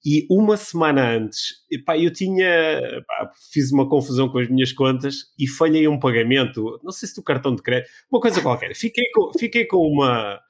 [0.05, 5.26] E uma semana antes, pá, eu tinha, pá, fiz uma confusão com as minhas contas
[5.39, 8.74] e falhei um pagamento, não sei se do cartão de crédito, uma coisa qualquer.
[8.74, 10.41] Fiquei com, fiquei com uma,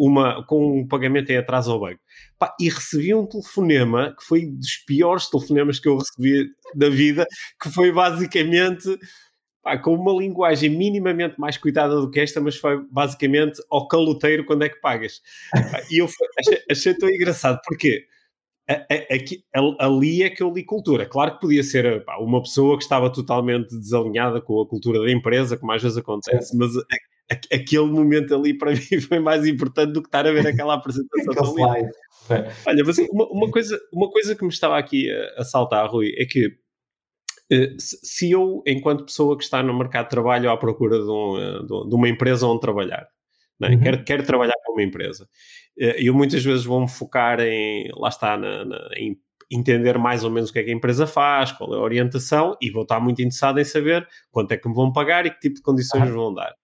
[0.00, 2.00] uma, com um pagamento em atraso ao banco.
[2.38, 7.26] Pá, e recebi um telefonema que foi dos piores telefonemas que eu recebi da vida,
[7.62, 8.98] que foi basicamente
[9.62, 14.46] pá, com uma linguagem minimamente mais cuidada do que esta, mas foi basicamente ao caloteiro
[14.46, 15.20] quando é que pagas.
[15.90, 18.06] E eu achei, achei tão engraçado, porque
[19.14, 19.44] aqui,
[19.78, 21.04] ali é que eu li cultura.
[21.04, 25.10] Claro que podia ser pá, uma pessoa que estava totalmente desalinhada com a cultura da
[25.10, 26.70] empresa, como às vezes acontece, mas
[27.30, 31.54] aquele momento ali para mim foi mais importante do que estar a ver aquela apresentação
[31.54, 31.90] do livro.
[32.66, 36.12] Olha, mas uma, uma, coisa, uma coisa que me estava aqui a, a saltar, Rui,
[36.16, 36.58] é que
[37.50, 41.36] eh, se eu, enquanto pessoa que está no mercado de trabalho à procura de, um,
[41.36, 43.08] eh, de uma empresa onde trabalhar,
[43.62, 43.68] é?
[43.70, 43.80] uhum.
[43.80, 45.28] quero, quero, trabalhar com uma empresa,
[45.78, 49.16] eh, eu muitas vezes vou-me focar em, lá está, na, na, em
[49.50, 52.56] entender mais ou menos o que é que a empresa faz, qual é a orientação
[52.60, 55.40] e vou estar muito interessado em saber quanto é que me vão pagar e que
[55.40, 56.14] tipo de condições uhum.
[56.14, 56.54] vão dar.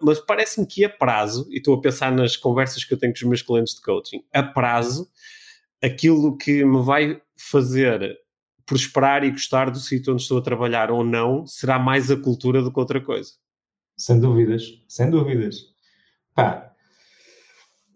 [0.00, 3.18] Mas, parece-me que a prazo, e estou a pensar nas conversas que eu tenho com
[3.18, 5.08] os meus clientes de coaching, a prazo,
[5.82, 8.16] aquilo que me vai fazer
[8.64, 12.60] prosperar e gostar do sítio onde estou a trabalhar ou não, será mais a cultura
[12.60, 13.30] do que outra coisa.
[13.96, 15.56] Sem dúvidas, sem dúvidas.
[16.34, 16.72] Pá,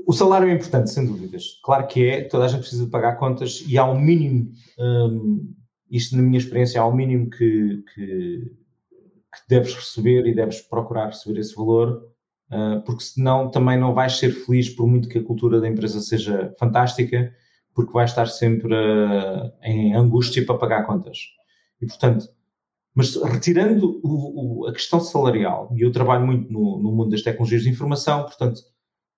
[0.06, 1.60] o salário é importante, sem dúvidas.
[1.62, 5.54] Claro que é, toda a gente precisa de pagar contas e há um mínimo, hum,
[5.90, 8.52] isto na minha experiência, há um mínimo que, que,
[9.32, 12.02] que, deves receber e deves procurar receber esse valor,
[12.50, 16.00] uh, porque senão também não vais ser feliz por muito que a cultura da empresa
[16.00, 17.32] seja fantástica
[17.74, 21.18] porque vai estar sempre uh, em angústia para pagar contas.
[21.80, 22.28] E, portanto,
[22.94, 27.22] mas retirando o, o, a questão salarial, e eu trabalho muito no, no, mundo das
[27.22, 28.60] tecnologias de informação, portanto,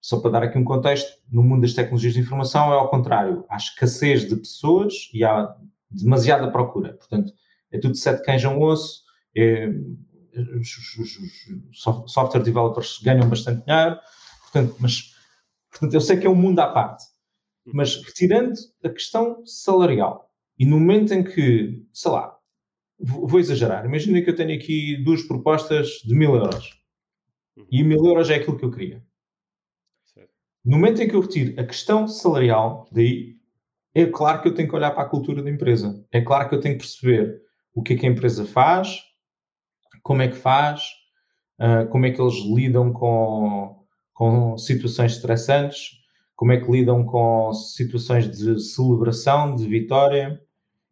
[0.00, 3.44] só para dar aqui um contexto, no mundo das tecnologias de informação é ao contrário,
[3.48, 5.54] há escassez de pessoas e há
[5.90, 6.94] demasiada procura.
[6.94, 7.32] Portanto,
[7.70, 9.02] é tudo sete cães a um osso,
[10.60, 13.98] os, os, software developers ganham bastante dinheiro,
[14.42, 15.14] portanto, mas
[15.70, 17.04] portanto, eu sei que é um mundo à parte.
[17.64, 18.54] Mas retirando
[18.84, 20.28] a questão salarial,
[20.58, 22.36] e no momento em que, sei lá,
[22.98, 26.80] vou exagerar, imagina que eu tenho aqui duas propostas de mil euros.
[27.70, 29.04] E mil euros é aquilo que eu queria.
[30.64, 33.36] No momento em que eu retiro a questão salarial, daí
[33.94, 36.04] é claro que eu tenho que olhar para a cultura da empresa.
[36.12, 37.42] É claro que eu tenho que perceber
[37.74, 39.00] o que é que a empresa faz,
[40.02, 40.82] como é que faz,
[41.60, 46.02] uh, como é que eles lidam com, com situações estressantes,
[46.34, 50.42] como é que lidam com situações de celebração, de vitória.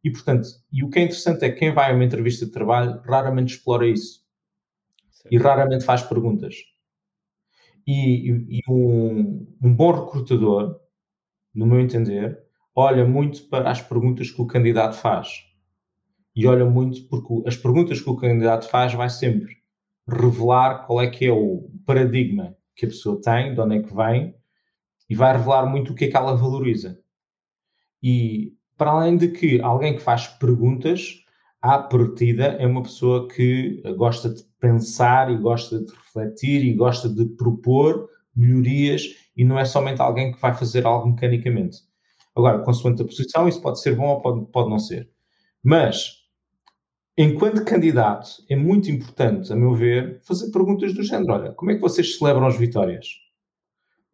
[0.02, 2.52] E, portanto, e o que é interessante é que quem vai a uma entrevista de
[2.52, 4.20] trabalho raramente explora isso.
[5.10, 5.28] Sim.
[5.32, 6.54] E raramente faz perguntas.
[7.86, 10.78] E, e, e um, um, bom recrutador,
[11.52, 12.38] no meu entender,
[12.74, 15.49] olha muito para as perguntas que o candidato faz.
[16.34, 19.56] E olha muito porque as perguntas que o candidato faz vai sempre
[20.08, 23.94] revelar qual é que é o paradigma que a pessoa tem, de onde é que
[23.94, 24.34] vem
[25.08, 27.00] e vai revelar muito o que é que ela valoriza.
[28.02, 31.24] E para além de que alguém que faz perguntas,
[31.60, 37.08] à partida, é uma pessoa que gosta de pensar e gosta de refletir e gosta
[37.08, 39.02] de propor melhorias
[39.36, 41.78] e não é somente alguém que vai fazer algo mecanicamente.
[42.34, 45.10] Agora, consoante a posição, isso pode ser bom ou pode, pode não ser.
[45.62, 46.19] Mas,
[47.22, 51.74] enquanto candidato, é muito importante, a meu ver, fazer perguntas do género: olha, como é
[51.74, 53.06] que vocês celebram as vitórias?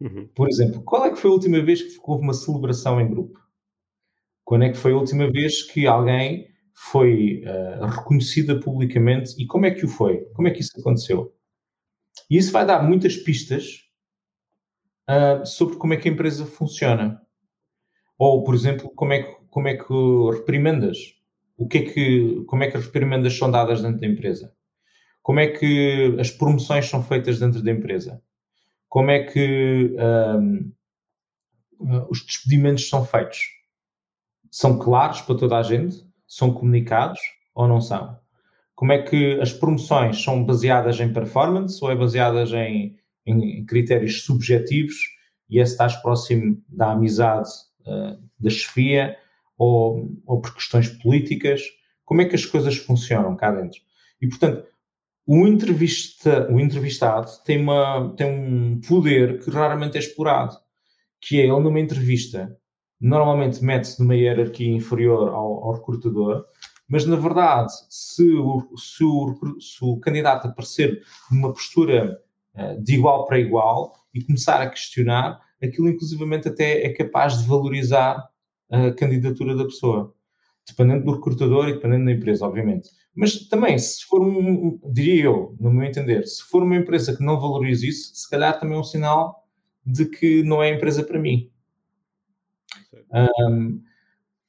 [0.00, 0.28] Uhum.
[0.34, 3.38] Por exemplo, qual é que foi a última vez que houve uma celebração em grupo?
[4.44, 9.66] Quando é que foi a última vez que alguém foi uh, reconhecida publicamente e como
[9.66, 10.24] é que o foi?
[10.34, 11.34] Como é que isso aconteceu?
[12.30, 13.86] E isso vai dar muitas pistas
[15.09, 17.20] uh, sobre como é que a empresa funciona.
[18.18, 19.92] Ou, por exemplo, como é que, como é que
[20.32, 21.16] reprimendas?
[21.57, 24.52] O que é que, como é que as reprimendas são dadas dentro da empresa?
[25.22, 28.22] Como é que as promoções são feitas dentro da empresa?
[28.88, 29.94] como é que
[30.38, 30.72] um,
[32.09, 33.40] os despedimentos são feitos?
[34.50, 36.02] São claros para toda a gente?
[36.26, 37.20] São comunicados
[37.54, 38.18] ou não são?
[38.74, 42.96] Como é que as promoções são baseadas em performance ou é baseadas em,
[43.26, 44.96] em critérios subjetivos
[45.50, 47.50] e esse estás próximo da amizade
[47.82, 49.16] uh, da chefia
[49.57, 51.62] ou, ou por questões políticas?
[52.04, 53.80] Como é que as coisas funcionam cá dentro?
[54.20, 54.64] E, portanto,
[55.26, 60.57] o, entrevista, o entrevistado tem, uma, tem um poder que raramente é explorado,
[61.20, 62.57] que é ele numa entrevista,
[63.00, 66.44] normalmente mete-se numa hierarquia inferior ao, ao, recrutador,
[66.88, 72.20] mas na verdade, se o, se o, se o candidato aparecer numa postura
[72.54, 77.48] uh, de igual para igual e começar a questionar, aquilo inclusivamente até é capaz de
[77.48, 78.16] valorizar
[78.71, 80.14] a candidatura da pessoa,
[80.67, 82.91] dependendo do recrutador e dependendo da empresa, obviamente.
[83.14, 87.25] Mas também, se for um, diria eu, no meu entender, se for uma empresa que
[87.25, 89.47] não valoriza isso, se calhar também é um sinal
[89.85, 91.51] de que não é a empresa para mim.
[93.12, 93.83] Um,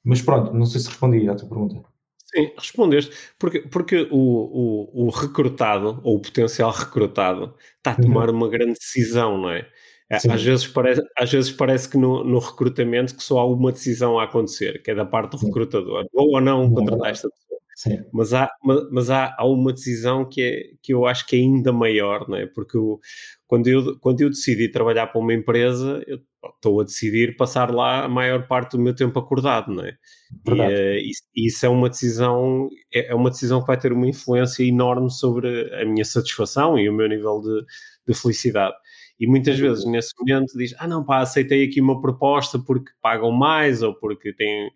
[0.03, 1.81] mas pronto, não sei se respondi à tua pergunta.
[2.25, 3.15] Sim, respondeste.
[3.39, 8.35] Porque, porque o, o, o recrutado, ou o potencial recrutado, está a tomar uhum.
[8.35, 9.67] uma grande decisão, não é?
[10.09, 13.71] É às vezes, parece, às vezes parece que no, no recrutamento que só há uma
[13.71, 16.05] decisão a acontecer, que é da parte do recrutador.
[16.13, 17.47] Vou ou não contratar esta pessoa.
[17.75, 18.03] Sim.
[18.11, 18.49] Mas, há,
[18.91, 22.35] mas há, há uma decisão que, é, que eu acho que é ainda maior, não
[22.35, 22.47] é?
[22.47, 22.99] Porque eu,
[23.45, 26.19] quando, eu, quando eu decidi trabalhar para uma empresa, eu
[26.55, 29.95] estou a decidir passar lá a maior parte do meu tempo acordado, não é?
[30.43, 30.73] Verdade.
[30.73, 34.63] E, e isso é uma decisão é, é uma decisão que vai ter uma influência
[34.63, 37.63] enorme sobre a minha satisfação e o meu nível de,
[38.07, 38.75] de felicidade.
[39.19, 43.31] E muitas vezes nesse momento diz: Ah, não, pá, aceitei aqui uma proposta porque pagam
[43.31, 44.69] mais ou porque têm,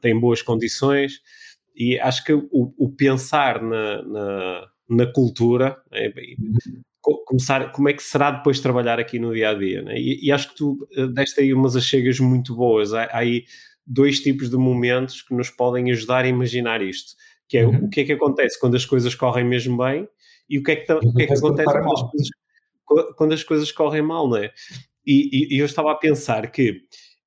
[0.00, 1.20] têm boas condições.
[1.74, 6.12] E acho que o, o pensar na, na, na cultura, é,
[7.24, 9.94] começar, como é que será depois trabalhar aqui no dia a dia, né?
[9.98, 12.92] e, e, acho que tu eh, deste aí umas achegas muito boas.
[12.92, 13.44] Há, há, aí
[13.86, 17.12] dois tipos de momentos que nos podem ajudar a imaginar isto,
[17.48, 17.86] que é uhum.
[17.86, 20.06] o que é que acontece quando as coisas correm mesmo bem
[20.48, 22.28] e o que é que, o que, é que acontece quando as, coisas,
[23.16, 24.50] quando as coisas correm mal, não é?
[25.06, 26.82] E, e, e eu estava a pensar que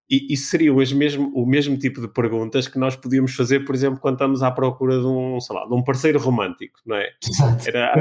[0.09, 3.99] e isso seriam mesmo, o mesmo tipo de perguntas que nós podíamos fazer, por exemplo,
[3.99, 7.09] quando estamos à procura de um, sei lá, de um parceiro romântico, não é?
[7.66, 7.95] Era,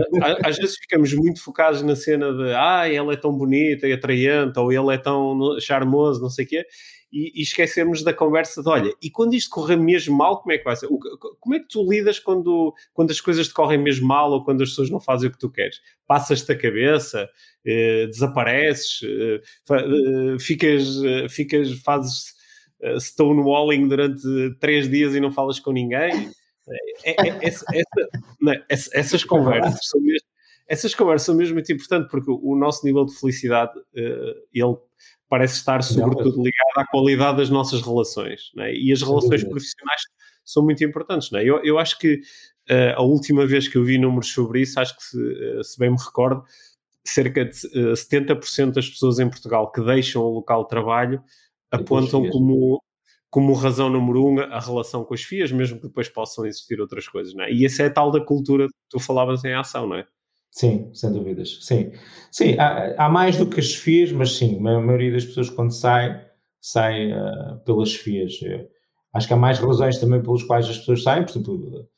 [0.45, 4.59] às vezes ficamos muito focados na cena de ah, ela é tão bonita e atraente,
[4.59, 6.67] ou ele é tão charmoso, não sei o quê,
[7.13, 10.59] e, e esquecemos da conversa de olha, e quando isto correr mesmo mal, como é
[10.59, 10.89] que vai ser?
[10.89, 14.63] Como é que tu lidas quando, quando as coisas te correm mesmo mal ou quando
[14.63, 15.81] as pessoas não fazem o que tu queres?
[16.07, 17.29] Passas-te a cabeça,
[17.67, 22.35] eh, desapareces, eh, eh ficas, eh, ficas, fazes
[22.81, 24.23] uh, stonewalling durante
[24.59, 26.31] três dias e não falas com ninguém?
[27.05, 28.09] É, é, é essa, essa,
[28.41, 30.33] não, essas conversas são mesmo
[30.69, 34.77] essas conversas são mesmo muito importantes porque o nosso nível de felicidade uh, ele
[35.33, 38.53] parece estar sobretudo ligado à qualidade das nossas relações.
[38.59, 38.75] É?
[38.75, 40.03] E as relações profissionais
[40.45, 41.33] são muito importantes.
[41.33, 41.43] É?
[41.43, 42.17] Eu, eu, acho que
[42.71, 45.79] uh, a última vez que eu vi números sobre isso, acho que se, uh, se
[45.79, 46.45] bem me recordo,
[47.03, 51.23] cerca de uh, eh, 70% das pessoas em Portugal que deixam o local de trabalho
[51.71, 52.83] apontam como,
[53.31, 57.09] como razão número um a relação com as FIAs, mesmo que depois possam existir outras
[57.09, 57.35] coisas.
[57.39, 57.51] É?
[57.51, 60.07] E essa é a tal da cultura que tu falavas em ação, não é?
[60.53, 61.59] Sim, sem dúvidas.
[61.63, 61.93] Sim,
[62.31, 65.73] sim há, há, mais do que as FIAs, mas sim, a maioria das pessoas quando
[65.73, 66.27] sai,
[66.61, 68.35] sai uh, pelas FIAs.
[68.43, 68.69] Eu
[69.15, 71.89] acho que há mais razões também pelas quais as pessoas saem, por exemplo,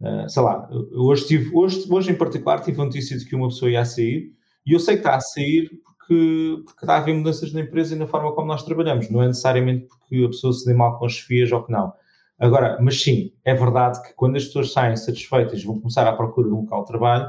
[0.00, 3.48] uh, sei lá, hoje, tive, hoje, hoje em particular tive a notícia de que uma
[3.48, 4.32] pessoa ia sair
[4.64, 7.96] e eu sei que está a sair porque, porque está a haver mudanças na empresa
[7.96, 10.98] e na forma como nós trabalhamos, não é necessariamente porque a pessoa se dê mal
[11.00, 11.92] com as FIAs ou que não.
[12.38, 16.46] Agora, mas sim, é verdade que quando as pessoas saem satisfeitas vão começar à procura
[16.48, 17.28] de um local de trabalho,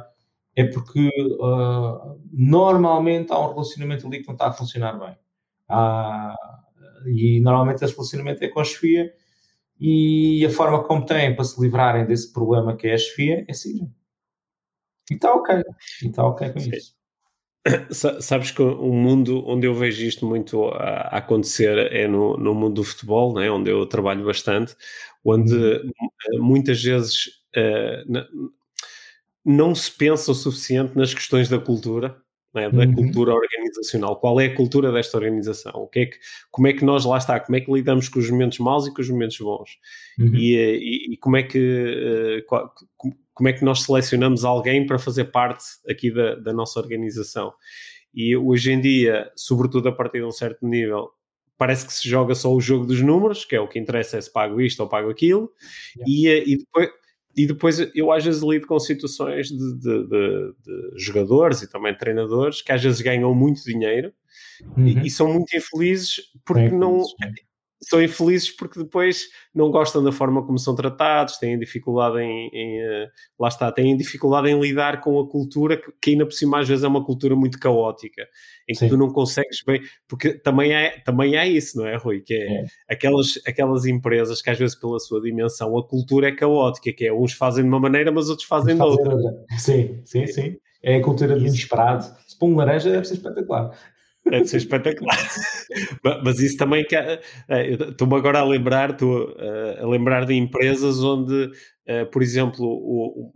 [0.56, 5.18] é porque uh, normalmente há um relacionamento ali que não está a funcionar bem.
[5.68, 6.36] Há,
[7.08, 9.14] e normalmente esse relacionamento é com a chefia
[9.80, 13.54] e a forma como têm para se livrarem desse problema que é a chefia é
[13.54, 13.90] seguir.
[15.10, 15.64] E está ok.
[16.04, 17.00] E está ok com isso.
[18.22, 22.76] Sabes que o mundo onde eu vejo isto muito a, acontecer é no, no mundo
[22.76, 24.76] do futebol, né, onde eu trabalho bastante,
[25.24, 25.92] onde uhum.
[26.40, 28.52] muitas vezes uh,
[29.46, 32.16] não se pensa o suficiente nas questões da cultura,
[32.56, 32.70] é?
[32.70, 32.94] da uhum.
[32.94, 34.20] cultura organizacional.
[34.20, 35.74] Qual é a cultura desta organização?
[35.76, 36.18] O que é que,
[36.52, 37.40] como é que nós lá está?
[37.40, 39.72] Como é que lidamos com os momentos maus e com os momentos bons?
[40.20, 40.36] Uhum.
[40.36, 42.46] E, eh, e, e, como é que eh,
[43.34, 47.54] como é que nós selecionamos alguém para fazer parte aqui da, da nossa organização?
[48.14, 51.10] E hoje em dia, sobretudo a partir de um certo nível,
[51.58, 54.22] parece que se joga só o jogo dos números, que é o que interessa é
[54.22, 55.52] se pago isto ou pago aquilo,
[55.96, 56.12] yeah.
[56.12, 56.90] e, eh, e depois
[57.36, 61.96] e depois eu às vezes lido com situações de, de, de, de, jogadores e também
[61.96, 64.12] treinadores que às vezes ganham muito dinheiro
[64.76, 64.88] uhum.
[64.88, 67.04] e, e, são muito infelizes porque é não
[67.82, 72.82] são infelizes porque depois não gostam da forma como são tratados, têm dificuldade em, em
[72.82, 73.08] uh,
[73.40, 76.68] lá está, têm dificuldade em lidar com a cultura que, que, ainda por cima às
[76.68, 78.28] vezes é uma cultura muito caótica,
[78.68, 78.90] em que Sim.
[78.90, 82.22] tu não consegues bem, porque também é, também é isso, não é, Rui?
[82.22, 86.32] Que é, é, Aquelas, aquelas empresas que às vezes pela sua dimensão a cultura é
[86.36, 89.16] caótica, que é uns fazem de uma maneira, mas outros fazem de outra.
[89.58, 90.58] Sim, sim, sim.
[90.82, 92.06] É a cultura do inesperado.
[92.26, 93.78] Se põe um laranja deve ser espetacular.
[94.30, 95.18] Deve ser espetacular.
[96.24, 99.36] Mas isso também que é, é, estou-me agora a lembrar, estou
[99.82, 101.52] a lembrar de empresas onde,
[101.86, 102.66] eh, por exemplo,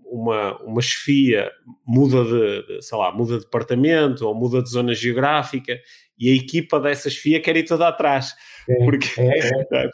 [0.05, 1.51] uma, uma chefia
[1.85, 5.77] muda de, sei lá, muda de departamento ou muda de zona geográfica
[6.17, 8.33] e a equipa dessa chefia quer ir toda atrás.
[8.69, 9.39] É, porque, é,
[9.73, 9.89] é.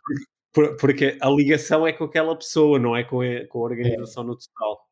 [0.80, 4.38] porque a ligação é com aquela pessoa, não é com a, com a organização no
[4.38, 4.90] total.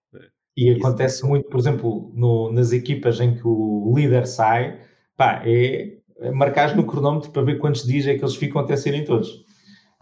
[0.58, 4.82] E acontece muito, por exemplo, no, nas equipas em que o líder sai,
[5.16, 8.76] pá, é, é marcar no cronómetro para ver quantos dias é que eles ficam até
[8.76, 9.46] serem todos.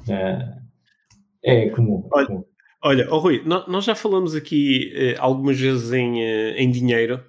[0.09, 0.55] É,
[1.43, 2.07] é comum.
[2.11, 2.45] Olha, comum.
[2.83, 7.23] olha oh, Rui, nós já falamos aqui eh, algumas vezes em, eh, em dinheiro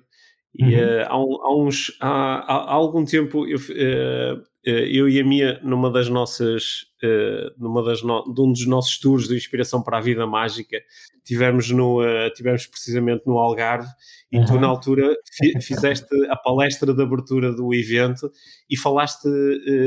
[0.58, 0.80] e uhum.
[0.80, 5.90] uh, há, há, uns, há, há, algum tempo eu, uh, eu e a Mia, numa
[5.90, 6.86] das nossas,
[7.58, 10.78] numa das no, de um dos nossos tours de inspiração para a vida mágica,
[11.24, 12.00] tivemos, no,
[12.34, 13.88] tivemos precisamente no Algarve
[14.30, 14.44] e uhum.
[14.44, 15.14] tu na altura
[15.60, 18.30] fizeste a palestra de abertura do evento
[18.68, 19.28] e falaste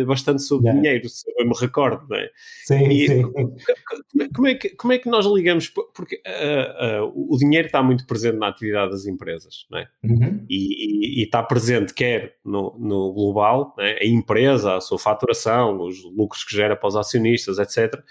[0.05, 0.81] bastante sobre yeah.
[0.81, 2.29] dinheiro, se eu me recordo, não é?
[2.65, 3.23] Sim, e, sim.
[4.35, 6.21] Como é, que, como é que nós ligamos, porque
[7.13, 9.87] o dinheiro está muito presente na atividade das empresas, não é?
[10.03, 10.45] Uhum.
[10.49, 14.03] E, e, e, está presente quer no, no global, é?
[14.03, 18.01] a empresa, a sua faturação, os lucros que gera para os acionistas, etc.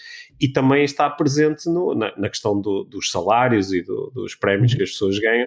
[0.41, 4.75] E também está presente no, na, na, questão do, dos salários e do, dos prémios
[4.75, 5.47] que as pessoas ganham.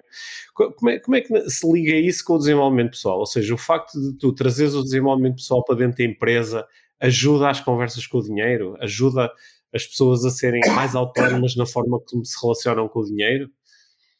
[0.54, 3.18] Como é, como é que se liga isso com o desenvolvimento pessoal?
[3.18, 6.66] Ou seja, o facto de tu trazeres o desenvolvimento pessoal para dentro da empresa
[7.00, 8.76] ajuda às conversas com o dinheiro?
[8.80, 9.30] Ajuda
[9.74, 13.50] as pessoas a serem mais autónomas na forma como se relacionam com o dinheiro?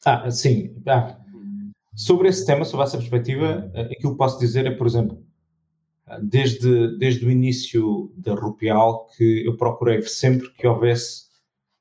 [0.05, 0.75] Ah, sim.
[0.87, 1.17] Ah,
[1.95, 5.23] sobre esse tema, sobre essa perspectiva, eh, aquilo que posso dizer é, por exemplo,
[6.21, 11.23] desde, desde o início da Rupial que eu procurei sempre que houvesse,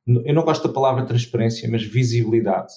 [0.07, 2.73] eu não gosto da palavra transparência, mas visibilidade.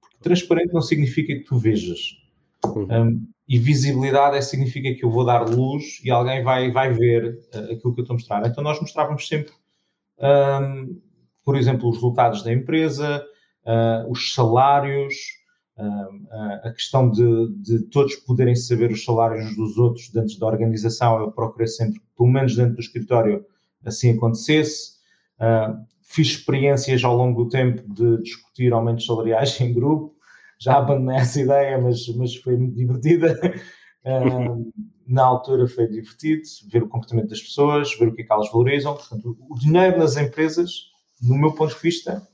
[0.00, 2.16] Porque transparente não significa que tu vejas.
[2.64, 2.86] Uhum.
[2.90, 7.38] Um, e visibilidade é, significa que eu vou dar luz e alguém vai, vai ver
[7.54, 8.46] uh, aquilo que eu estou a mostrar.
[8.46, 9.52] Então nós mostrávamos sempre,
[10.18, 11.00] um,
[11.44, 13.24] por exemplo, os resultados da empresa,
[13.64, 15.14] uh, os salários,
[15.78, 21.30] a questão de, de, todos poderem saber os salários dos outros dentro da organização, eu
[21.30, 23.44] procurei sempre, pelo menos dentro do escritório,
[23.84, 24.96] assim acontecesse.
[25.38, 30.14] Uh, fiz experiências ao longo do tempo de discutir aumentos salariais em grupo,
[30.58, 33.38] já abandonei essa ideia, mas, mas foi muito divertida.
[35.06, 38.50] Na altura foi divertido ver o comportamento das pessoas, ver o que é que elas
[38.50, 38.94] valorizam.
[38.94, 40.70] Portanto, o dinheiro nas empresas,
[41.20, 42.26] no meu ponto de vista,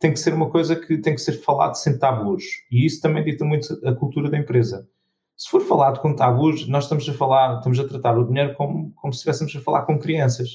[0.00, 2.42] tem que ser uma coisa que tem que ser falado sem tabus.
[2.72, 4.88] E isso também dita muito a cultura da empresa.
[5.36, 8.92] Se for falado com tabus, nós estamos a falar, estamos a tratar o dinheiro como,
[8.94, 10.48] como se estivéssemos a falar com crianças.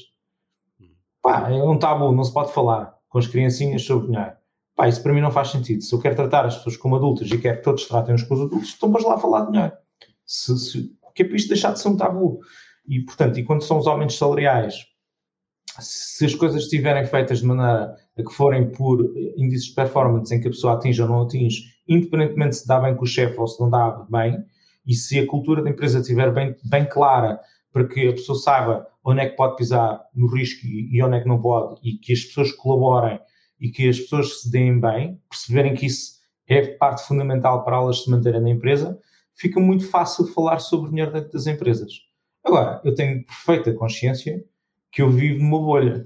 [1.22, 4.32] Pá, é um tabu, não se pode falar com as criancinhas sobre dinheiro.
[4.76, 5.82] Pá, isso para mim não faz sentido.
[5.82, 8.34] Se eu quero tratar as pessoas como adultas e quero que todos tratem uns com
[8.34, 9.72] os adultos, então vamos lá falar de dinheiro.
[10.24, 12.38] Se, se, que é para isto deixar de ser um tabu.
[12.86, 14.86] E, portanto, e quando são os aumentos salariais,
[15.80, 19.00] se as coisas estiverem feitas de maneira a que forem por
[19.36, 22.96] índices de performance em que a pessoa atinge ou não atinge, independentemente se dá bem
[22.96, 24.42] com o chefe ou se não dá bem,
[24.86, 27.40] e se a cultura da empresa estiver bem, bem clara
[27.72, 31.20] para que a pessoa saiba onde é que pode pisar no risco e, onde é
[31.20, 33.20] que não pode, e que as pessoas colaborem
[33.60, 36.16] e que as pessoas se deem bem, perceberem que isso
[36.48, 38.98] é parte fundamental para elas se manterem na empresa,
[39.34, 41.92] fica muito fácil falar sobre dinheiro dentro das empresas.
[42.44, 44.44] Agora, eu tenho perfeita consciência
[44.90, 46.04] que eu vivo numa bolha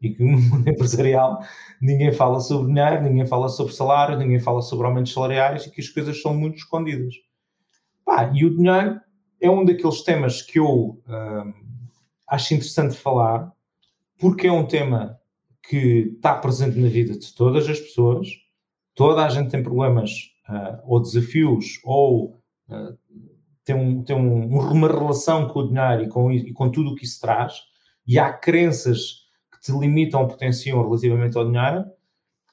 [0.00, 1.40] e que no mundo empresarial
[1.80, 5.80] ninguém fala sobre dinheiro, ninguém fala sobre salário, ninguém fala sobre aumentos salariais e que
[5.80, 7.14] as coisas são muito escondidas.
[8.04, 9.00] Pá, e o dinheiro
[9.40, 11.54] é um daqueles temas que eu hum,
[12.28, 13.52] acho interessante falar
[14.18, 15.18] porque é um tema
[15.62, 18.28] que está presente na vida de todas as pessoas,
[18.94, 20.10] toda a gente tem problemas
[20.48, 22.98] uh, ou desafios ou uh,
[23.64, 26.94] tem, um, tem um, uma relação com o dinheiro e com, e com tudo o
[26.94, 27.62] que isso traz
[28.06, 29.29] e há crenças
[29.60, 31.84] te limitam ou potenciam relativamente ao dinheiro,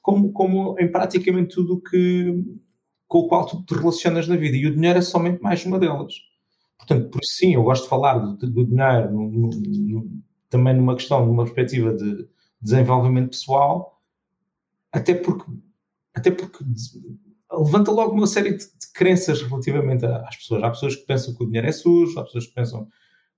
[0.02, 2.44] como, como em praticamente tudo que,
[3.06, 4.56] com o qual tu te relacionas na vida.
[4.56, 6.14] E o dinheiro é somente mais uma delas.
[6.76, 10.10] Portanto, por isso sim, eu gosto de falar do, do dinheiro no, no, no,
[10.48, 12.28] também numa questão, numa perspectiva de
[12.60, 14.00] desenvolvimento pessoal,
[14.92, 15.50] até porque,
[16.14, 16.64] até porque
[17.52, 20.62] levanta logo uma série de, de crenças relativamente às pessoas.
[20.62, 22.88] Há pessoas que pensam que o dinheiro é sujo, há pessoas que pensam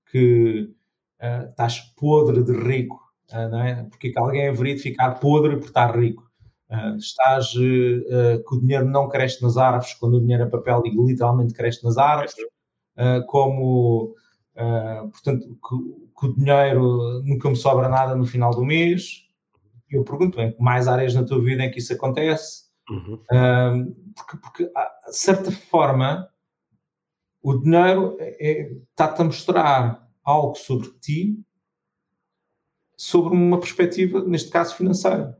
[0.09, 0.73] que
[1.21, 3.83] uh, estás podre de rico, não é?
[3.83, 6.29] Porque alguém haveria de ficar podre por estar rico.
[6.71, 10.81] Uh, estás uh, que o dinheiro não cresce nas árvores, quando o dinheiro é papel
[10.85, 12.33] e literalmente cresce nas árvores,
[12.97, 14.15] uh, como,
[15.11, 15.75] portanto, que,
[16.17, 19.27] que, o dinheiro nunca me sobra nada no final do mês.
[19.89, 22.71] Eu pergunto, em mais áreas na tua vida em que isso acontece?
[22.89, 23.21] Uhum.
[24.15, 26.29] porque, porque, de certa forma,
[27.41, 31.37] o dinheiro é, está-te a mostrar algo sobre ti,
[33.01, 35.35] sobre uma perspectiva, neste caso financeira.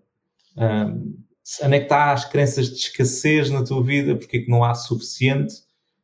[0.58, 1.16] Um,
[1.64, 4.16] onde é que está as crenças de escassez na tua vida?
[4.16, 5.54] Porque é que não há suficiente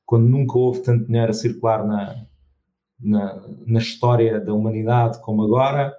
[0.06, 2.28] quando nunca houve tanto dinheiro a circular na,
[3.00, 5.98] na, na história da humanidade como agora?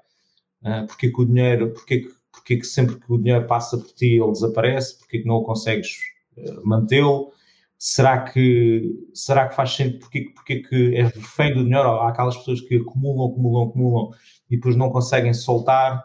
[0.62, 3.18] Uh, porque é que o dinheiro, porque é que, porque é que sempre que o
[3.18, 4.96] dinheiro passa por ti ele desaparece?
[4.96, 5.96] Porque que não o consegues
[6.36, 7.32] uh, mantê-lo?
[7.78, 10.00] Será que, será que faz sentido?
[10.00, 11.88] Porque, porque que é refém do dinheiro?
[11.88, 14.10] Há aquelas pessoas que acumulam, acumulam, acumulam
[14.50, 16.04] e depois não conseguem soltar,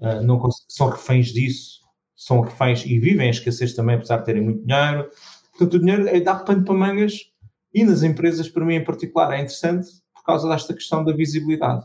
[0.00, 1.80] uh, não são reféns disso,
[2.14, 5.10] são reféns e vivem a escassez também, apesar de terem muito dinheiro.
[5.50, 7.32] Portanto, o dinheiro é dar pano para mangas
[7.74, 11.84] e nas empresas, para mim em particular, é interessante por causa desta questão da visibilidade.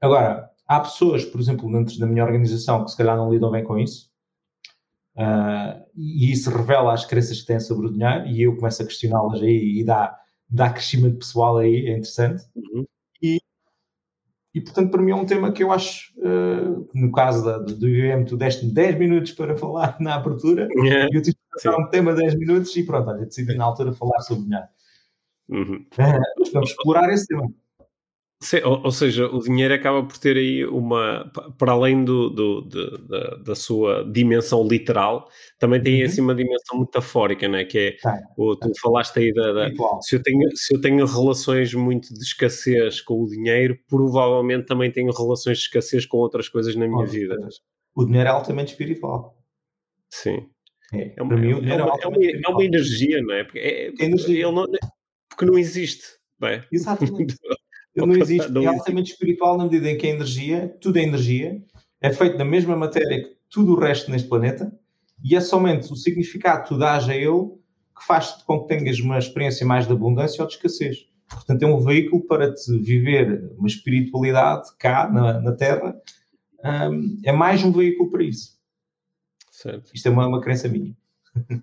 [0.00, 3.64] Agora, há pessoas, por exemplo, dentro da minha organização que se calhar não lidam bem
[3.64, 4.07] com isso,
[5.18, 8.86] uh, e isso revela as crenças que têm sobre o dinheiro, e eu começo a
[8.86, 10.16] questioná-las aí e dá,
[10.48, 12.44] dá crescimento pessoal aí, é interessante.
[12.54, 12.84] Uhum.
[13.20, 13.40] E,
[14.54, 17.88] e, portanto, para mim é um tema que eu acho, uh, no caso da, do
[17.88, 21.08] IBM, tu deste 10 minutos para falar na abertura, yeah.
[21.12, 23.92] e eu tive que falar um tema 10 minutos, e pronto, olha, decidi na altura
[23.92, 24.68] falar sobre dinheiro.
[25.48, 25.86] Uhum.
[25.98, 27.50] Uh, vamos explorar esse tema.
[28.40, 31.28] Sim, ou, ou, seja, o dinheiro acaba por ter aí uma,
[31.58, 35.28] para além do, do de, da sua dimensão literal,
[35.58, 36.06] também tem uhum.
[36.06, 37.64] assim uma dimensão metafórica, não é?
[37.64, 38.16] Que é, tá.
[38.36, 39.70] o, tu falaste aí da, da
[40.00, 44.92] se, eu tenho, se eu tenho relações muito de escassez com o dinheiro, provavelmente também
[44.92, 47.36] tenho relações de escassez com outras coisas na minha vida.
[47.92, 49.36] O dinheiro é altamente espiritual.
[50.10, 50.48] Sim.
[50.94, 53.42] É, é, uma, mim, é, uma, é, uma, é, uma, energia, não é?
[53.42, 54.50] Porque, é, energia.
[54.52, 54.64] Não,
[55.28, 56.04] porque não existe.
[56.40, 56.64] Não é?
[56.70, 57.34] Exatamente.
[57.98, 61.62] Ele não existe, é altamente espiritual na medida em que a energia, tudo é energia,
[62.00, 64.72] é feito da mesma matéria que tudo o resto neste planeta,
[65.22, 67.58] e é somente o significado que tu dás a ele
[67.98, 71.08] que faz com que tenhas uma experiência mais de abundância ou de escassez.
[71.28, 75.94] Portanto, é um veículo para te viver uma espiritualidade cá na, na Terra,
[76.64, 78.56] um, é mais um veículo para isso.
[79.50, 79.90] Certo.
[79.94, 80.96] Isto é uma, uma crença minha.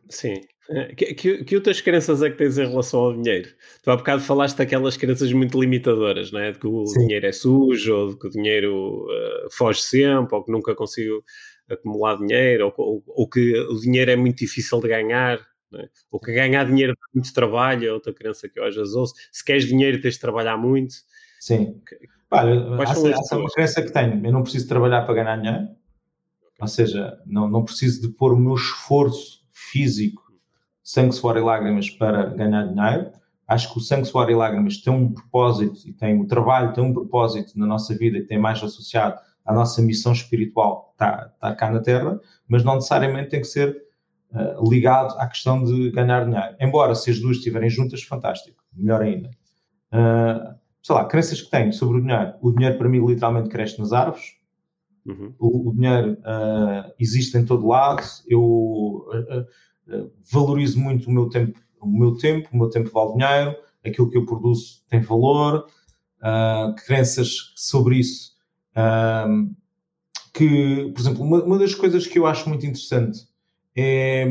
[0.09, 0.41] Sim.
[0.69, 3.49] É, que, que, que, outras crenças é que tens em relação ao dinheiro?
[3.83, 6.51] Tu há bocado falaste daquelas crenças muito limitadoras, não é?
[6.51, 7.01] De que o Sim.
[7.01, 11.23] dinheiro é sujo, ou de que o dinheiro uh, foge sempre, ou que nunca consigo
[11.69, 15.39] acumular dinheiro, ou, ou, ou, que o dinheiro é muito difícil de ganhar,
[15.75, 15.87] é?
[16.11, 19.13] ou que ganhar dinheiro dá muito trabalho, é outra crença que eu às vezes ouço.
[19.31, 20.95] Se queres dinheiro, tens de trabalhar muito.
[21.39, 21.79] Sim.
[22.31, 24.25] Olha, essa, essa é uma crença que tenho.
[24.25, 25.67] Eu não preciso trabalhar para ganhar dinheiro,
[26.59, 29.34] ou seja, não, não preciso de pôr o meu esforço
[29.71, 30.23] físico
[30.83, 33.11] sangue, suor e lágrimas para ganhar dinheiro.
[33.47, 36.83] Acho que o sangue, suor e lágrimas tem um propósito e tem o trabalho tem
[36.83, 41.55] um propósito na nossa vida que tem mais associado à nossa missão espiritual está, está
[41.55, 43.75] cá na Terra, mas não necessariamente tem que ser
[44.31, 46.55] uh, ligado à questão de ganhar dinheiro.
[46.59, 49.29] Embora se as duas estiverem juntas, fantástico, melhor ainda.
[49.91, 52.33] Uh, sei lá, crenças que tenho sobre o dinheiro.
[52.41, 54.34] O dinheiro para mim literalmente cresce nas árvores.
[55.05, 55.33] Uhum.
[55.37, 58.01] O, o, dinheiro uh, existe em todo lado.
[58.27, 63.55] Eu uh, valorizo muito o meu tempo, o meu tempo, o meu tempo vale dinheiro,
[63.85, 65.67] aquilo que eu produzo tem valor,
[66.87, 68.35] crenças sobre isso.
[70.33, 73.27] Que, por exemplo, uma, uma, das coisas que eu acho muito interessante
[73.75, 74.25] é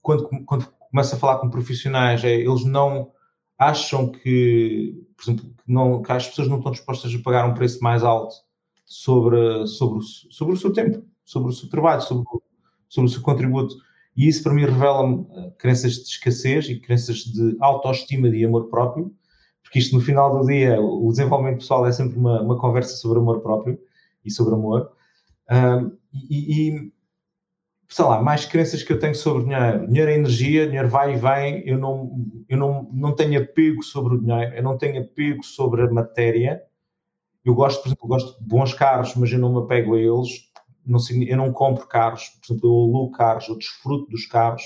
[0.00, 3.12] quando, quando começo a falar com profissionais, é, eles não
[3.58, 7.54] acham que, por exemplo, que, não, que as pessoas não estão dispostas a pagar um
[7.54, 8.34] preço mais alto
[8.90, 12.24] sobre, sobre, sobre o seu tempo, sobre o seu trabalho, sobre,
[12.88, 13.76] sobre o seu contributo.
[14.16, 18.68] E isso para mim revela-me eh, crenças de escassez e crenças de autoestima e amor
[18.68, 19.14] próprio,
[19.62, 23.20] porque isto no final do dia, o desenvolvimento pessoal é sempre uma, uma conversa sobre
[23.20, 23.78] amor próprio
[24.24, 24.90] e sobre amor.
[25.48, 26.92] Um, e, e,
[27.88, 29.86] sei lá, mais crenças que eu tenho sobre dinheiro.
[29.86, 31.62] Dinheiro é energia, dinheiro vai e vem.
[31.64, 35.82] Eu não, eu não, não tenho apego sobre o dinheiro, eu não tenho apego sobre
[35.82, 36.60] a matéria.
[37.44, 40.50] Eu gosto, por exemplo, gosto de bons carros, mas eu não me apego a eles
[40.90, 44.62] não, eu não compro carros, por exemplo, eu alugo carros, eu desfruto dos carros.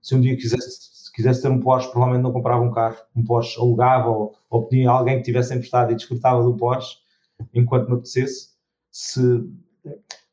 [0.00, 3.58] Se um dia quisesse, quisesse ter um Porsche, provavelmente não comprava um carro, um Porsche
[3.58, 6.96] alugava ou, ou pedia a alguém que tivesse emprestado e desfrutava do Porsche
[7.54, 8.52] enquanto me apetecesse.
[8.90, 9.20] Se,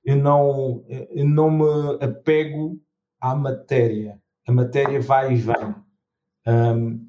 [0.03, 2.79] eu, não, eu não me apego
[3.19, 4.21] à matéria.
[4.47, 5.75] A matéria vai e vem.
[6.47, 7.07] Um,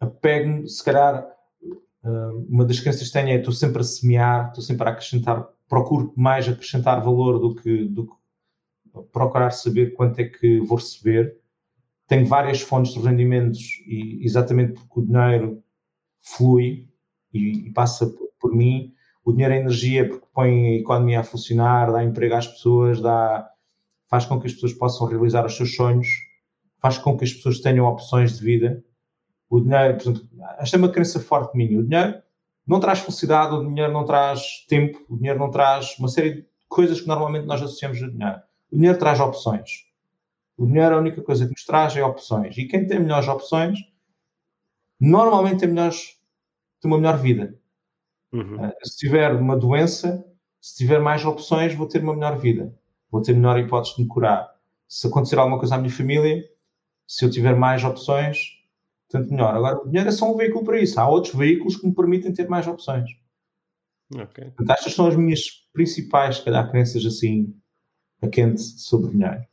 [0.00, 1.33] apego-me, se calhar,
[2.48, 6.12] uma das crenças que tenho é estou sempre a semear, estou sempre a acrescentar procuro
[6.16, 8.14] mais acrescentar valor do que, do que
[9.12, 11.36] procurar saber quanto é que vou receber.
[12.06, 15.62] Tenho várias fontes de rendimentos e exatamente porque o dinheiro
[16.20, 16.88] flui
[17.32, 18.94] e, e passa por, por, mim.
[19.24, 23.48] O dinheiro é energia porque põe a economia a funcionar, dá emprego às pessoas, dá,
[24.06, 26.08] faz com que as pessoas possam realizar os seus sonhos,
[26.78, 28.84] faz com que as pessoas tenham opções de vida.
[29.48, 30.28] O dinheiro, por exemplo,
[30.58, 31.78] esta é uma crença forte minha.
[31.78, 32.22] O dinheiro
[32.66, 36.46] não traz felicidade, o dinheiro não traz tempo, o dinheiro não traz uma série de
[36.68, 38.40] coisas que normalmente nós associamos ao dinheiro.
[38.70, 39.86] O dinheiro traz opções.
[40.56, 42.56] O dinheiro, a única coisa que nos traz é opções.
[42.56, 43.78] E quem tem melhores opções,
[45.00, 46.18] normalmente tem, melhores,
[46.80, 47.58] tem uma melhor vida.
[48.32, 48.66] Uhum.
[48.66, 50.24] Uh, se tiver uma doença,
[50.60, 52.74] se tiver mais opções, vou ter uma melhor vida.
[53.10, 54.48] Vou ter melhor hipótese de me curar.
[54.88, 56.44] Se acontecer alguma coisa à minha família,
[57.06, 58.63] se eu tiver mais opções,
[59.14, 59.54] tanto melhor.
[59.54, 60.98] Agora, o dinheiro é só um veículo para isso.
[60.98, 63.08] Há outros veículos que me permitem ter mais opções.
[64.12, 64.44] Ok.
[64.56, 65.40] Portanto, estas são as minhas
[65.72, 67.54] principais, se calhar, crenças assim,
[68.20, 69.44] a quente sobre dinheiro.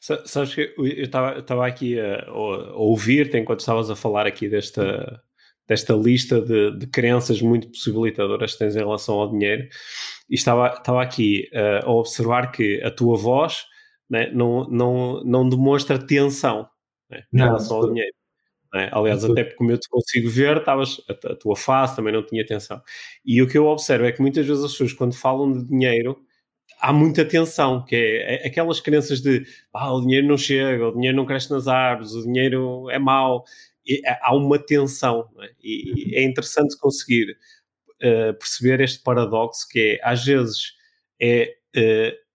[0.00, 5.22] Sabes que eu estava aqui a, a ouvir-te enquanto estavas a falar aqui desta,
[5.68, 9.68] desta lista de, de crenças muito possibilitadoras que tens em relação ao dinheiro.
[10.30, 13.64] E estava, estava aqui uh, a observar que a tua voz
[14.08, 16.66] né, não, não, não demonstra tensão
[17.10, 18.19] né, em não, relação ao dinheiro.
[18.72, 18.88] Né?
[18.92, 22.24] Aliás, até porque como eu te consigo ver, estavas, a, a, tua face também não
[22.24, 22.80] tinha tensão.
[23.24, 26.16] E o que eu observo é que muitas vezes as pessoas, quando falam de dinheiro,
[26.80, 29.44] há muita tensão, que é, é aquelas crenças de
[29.74, 33.44] ah, o dinheiro não chega, o dinheiro não cresce nas árvores, o dinheiro é mau.
[33.86, 35.28] E, é, há uma tensão.
[35.40, 35.50] É?
[35.62, 37.36] E, é interessante conseguir
[38.02, 40.74] uh, perceber este paradoxo que é, às vezes,
[41.20, 42.29] é uh,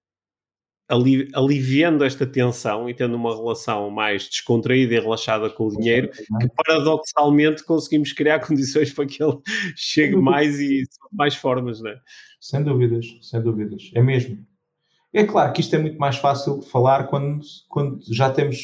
[0.88, 6.10] ali, aliviando esta tensão e tendo uma relação mais descontraída e relaxada com o dinheiro,
[6.12, 9.38] que paradoxalmente conseguimos criar condições para que ele
[9.76, 12.00] chegue mais e mais formas, não é?
[12.40, 14.38] Sem dúvidas, sem dúvidas, é mesmo.
[15.14, 18.58] É claro que isto é muito mais fácil de falar quando, quando já temos,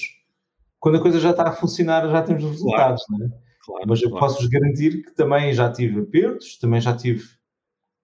[0.80, 3.24] quando a coisa já está a funcionar, já temos os resultados, claro.
[3.24, 3.52] não é?
[3.64, 4.26] Claro, Mas eu claro.
[4.26, 7.24] posso-vos garantir que também já tive apertos, também já tive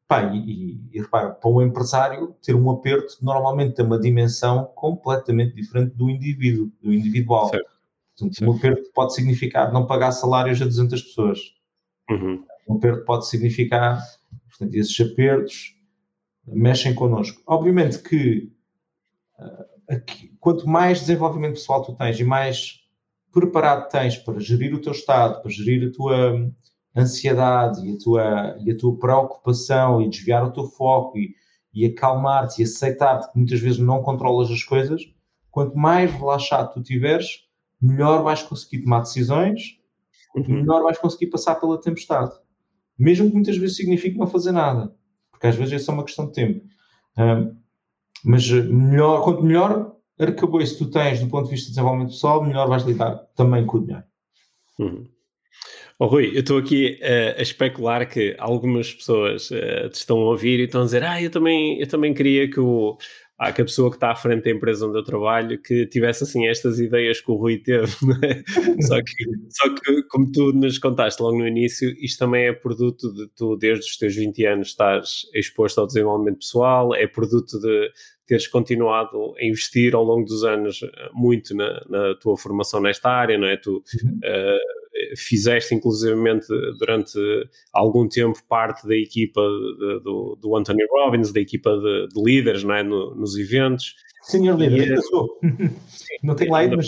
[0.08, 5.54] Pá, e, e, repara, para um empresário, ter um aperto normalmente tem uma dimensão completamente
[5.54, 7.50] diferente do indivíduo, do individual.
[7.50, 7.70] Certo.
[8.18, 8.50] Portanto, certo.
[8.50, 11.40] Um aperto pode significar não pagar salários a 200 pessoas.
[12.10, 12.44] Uhum.
[12.70, 14.02] Um aperto pode significar,
[14.50, 15.76] portanto, esses apertos
[16.48, 17.42] mexem connosco.
[17.46, 18.50] Obviamente que
[19.38, 22.82] uh, aqui, quanto mais desenvolvimento pessoal tu tens e mais
[23.32, 26.50] preparado tens para gerir o teu estado, para gerir a tua
[26.98, 31.36] ansiedade e a tua, e a tua preocupação e desviar o teu foco e,
[31.74, 35.04] e acalmar-te e aceitar-te que muitas vezes não controlas as coisas,
[35.52, 37.46] quanto mais relaxado tu tiveres,
[37.80, 39.80] melhor vais conseguir tomar decisões
[40.36, 40.62] e uhum.
[40.62, 42.34] melhor vais conseguir passar pela tempestade.
[42.98, 44.96] Mesmo que muitas vezes signifique não fazer nada,
[45.30, 46.66] porque às vezes é só uma questão de tempo.
[47.18, 47.56] Um,
[48.26, 52.68] mas melhor, quanto melhor arcabouço tu tens do ponto de vista de desenvolvimento pessoal, melhor
[52.68, 54.04] vais lidar também com o dinheiro.
[54.80, 55.08] Uhum.
[56.00, 60.26] Oh, Rui, eu estou aqui uh, a especular que algumas pessoas uh, te estão a
[60.26, 62.96] ouvir e estão a dizer ah, eu também, eu também queria que, o,
[63.40, 66.24] ah, que a pessoa que está à frente da empresa onde eu trabalho que tivesse
[66.24, 67.92] assim estas ideias que o Rui teve,
[68.24, 68.44] é?
[68.82, 73.12] só, que, só que como tu nos contaste logo no início, isto também é produto
[73.12, 77.92] de tu desde os teus 20 anos estás exposto ao desenvolvimento pessoal, é produto de
[78.28, 83.10] teres continuado a investir ao longo dos anos eh, muito na, na tua formação nesta
[83.10, 83.56] área, não é?
[83.56, 84.78] Tu uh,
[85.16, 86.48] fizeste inclusivamente
[86.80, 87.18] durante
[87.72, 92.64] algum tempo parte da equipa de, do, do Anthony Robbins, da equipa de, de líderes
[92.64, 92.84] não é?
[92.84, 93.96] No, nos eventos.
[94.24, 95.40] Senhor líder, eu sou.
[96.24, 96.86] Não tenho lá ido, mas...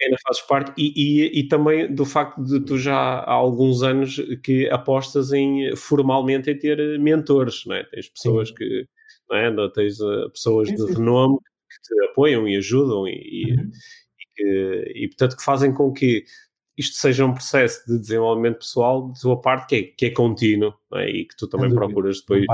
[0.00, 4.16] Ainda fazes parte e, e, e, também do facto de tu já há alguns anos
[4.44, 7.82] que apostas em formalmente em ter mentores, não é?
[7.82, 8.54] Tens pessoas sim.
[8.54, 8.86] que,
[9.28, 9.70] não é?
[9.70, 10.94] Tens uh, pessoas sim, de sim.
[10.94, 13.70] renome que te apoiam e ajudam e, uhum.
[14.38, 16.24] e, e portanto que fazem com que
[16.78, 20.72] isto seja um processo de desenvolvimento pessoal de tua parte que é, que é contínuo
[20.94, 21.10] é?
[21.10, 22.44] e que tu também procuras depois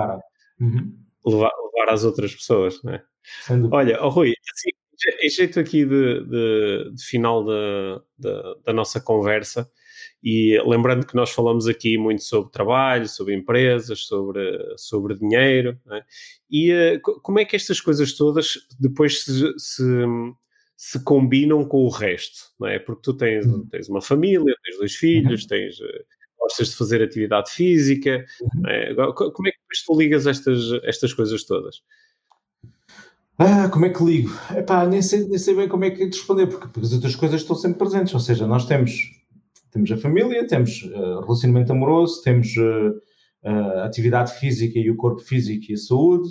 [0.58, 0.96] uhum.
[1.26, 2.80] levar, levar às outras pessoas.
[2.86, 3.02] É?
[3.70, 4.70] Olha, oh, Rui, assim,
[5.22, 9.70] em jeito aqui de, de, de final da, da, da, nossa conversa,
[10.22, 16.02] e lembrando que nós falamos aqui muito sobre trabalho, sobre empresas, sobre, sobre dinheiro, é?
[16.50, 19.82] e uh, como é que estas coisas todas depois se, se
[20.76, 22.78] se combinam com o resto, não é?
[22.78, 23.66] Porque tu tens, uhum.
[23.66, 25.48] tens uma família, tens dois filhos, uhum.
[25.48, 26.04] tens, eh,
[26.44, 28.68] gostas de fazer atividade física, uhum.
[28.68, 28.94] é?
[28.94, 31.82] como é que tu ligas estas, estas coisas todas?
[33.38, 34.30] Ah, como é que ligo?
[34.56, 37.16] Epá, nem sei, nem sei bem como é que de responder, porque, porque as outras
[37.16, 38.92] coisas estão sempre presentes, ou seja, nós temos,
[39.72, 42.90] temos a família, temos uh, relacionamento amoroso, temos uh,
[43.42, 46.28] uh, atividade física e o corpo físico e a saúde,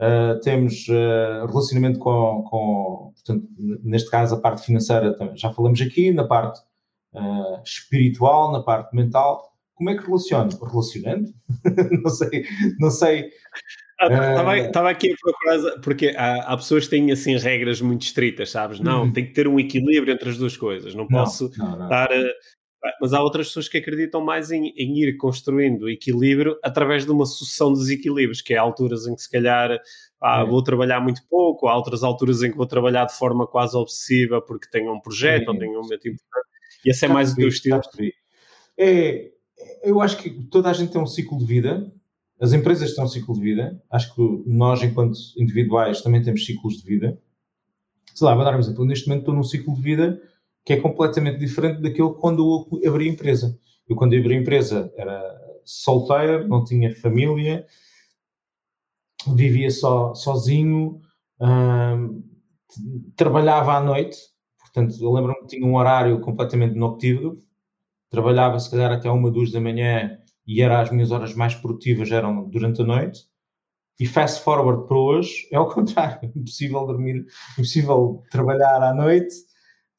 [0.00, 3.48] Uh, temos uh, relacionamento com, com, portanto,
[3.82, 6.60] neste caso, a parte financeira, já falamos aqui, na parte
[7.14, 9.52] uh, espiritual, na parte mental.
[9.74, 10.50] Como é que relaciono?
[10.64, 11.32] Relacionando?
[12.02, 12.44] não sei,
[12.78, 13.30] não sei.
[14.00, 18.50] Estava ah, aqui a procurar, porque há, há, pessoas que têm assim regras muito estritas,
[18.50, 18.80] sabes?
[18.80, 19.12] Não, uhum.
[19.12, 20.94] tem que ter um equilíbrio entre as duas coisas.
[20.94, 21.84] Não, não posso não, não.
[21.84, 22.08] estar
[23.00, 27.24] mas há outras pessoas que acreditam mais em, em, ir construindo equilíbrio através de uma
[27.24, 29.78] sucessão de desequilíbrios, que é alturas em que se calhar
[30.22, 30.44] ah, é.
[30.44, 34.42] vou trabalhar muito pouco, há outras alturas em que vou trabalhar de forma quase obsessiva
[34.42, 35.50] porque tenho um projeto é.
[35.50, 36.48] ou tenho um momento importante.
[36.84, 37.80] E esse é mais o teu estilo.
[38.78, 39.30] É,
[39.82, 41.90] eu acho que toda a gente tem um ciclo de vida,
[42.40, 46.74] as empresas têm um ciclo de vida, acho que nós, enquanto individuais, também temos ciclos
[46.74, 47.18] de vida.
[48.14, 48.84] Sei lá, vou dar um exemplo.
[48.84, 50.20] Neste momento estou num ciclo de vida
[50.64, 53.58] que é completamente diferente daquele quando eu abri a empresa.
[53.88, 55.22] Eu, quando abri a empresa, era
[55.64, 57.66] solteiro, não tinha família,
[59.34, 61.00] vivia só, sozinho,
[61.40, 62.22] hum,
[63.16, 64.16] trabalhava à noite,
[64.58, 67.38] portanto, eu lembro-me que tinha um horário completamente noctívago,
[68.10, 72.10] trabalhava se calhar até uma, duas da manhã e era as minhas horas mais produtivas
[72.10, 73.20] eram durante a noite.
[73.98, 79.34] E fast forward para hoje é o contrário, impossível dormir, impossível trabalhar à noite.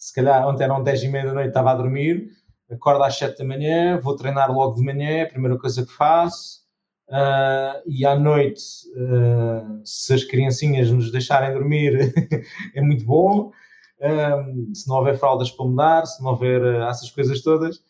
[0.06, 2.30] Se calhar ontem eram 10 e meia da noite, estava a dormir,
[2.70, 5.92] acordo às 7 da manhã, vou treinar logo de manhã, é a primeira coisa que
[5.92, 6.64] faço.
[7.10, 8.62] Uh, e à noite,
[8.96, 12.14] uh, se as criancinhas nos deixarem dormir,
[12.76, 13.52] é muito bom.
[14.00, 17.82] Uh, se não houver fraldas para mudar, se não houver essas coisas todas.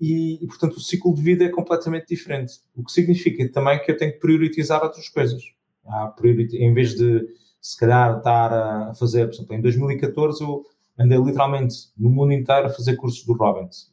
[0.00, 2.60] E, e, portanto, o ciclo de vida é completamente diferente.
[2.76, 5.42] O que significa também que eu tenho que priorizar outras coisas.
[6.52, 7.26] em vez de,
[7.60, 10.64] se calhar, estar a fazer, por exemplo, em 2014 eu
[10.98, 13.92] andei literalmente no mundo inteiro a fazer cursos do Robbins.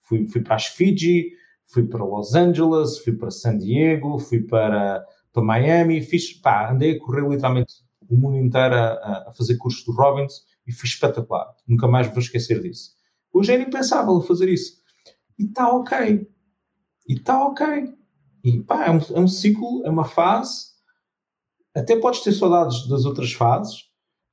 [0.00, 1.30] Fui, fui para as Fiji,
[1.66, 6.92] fui para Los Angeles, fui para San Diego, fui para, para Miami, fiz, pá, andei
[6.92, 7.74] a correr literalmente
[8.08, 11.46] o mundo inteiro a, a fazer cursos do Robbins e foi espetacular.
[11.66, 12.92] Nunca mais vou esquecer disso.
[13.32, 14.80] Hoje era impensável fazer isso.
[15.38, 16.28] E está ok.
[17.08, 17.94] E está ok.
[18.44, 20.76] E pá, é um, é um ciclo, é uma fase.
[21.74, 23.85] Até podes ter saudades das outras fases,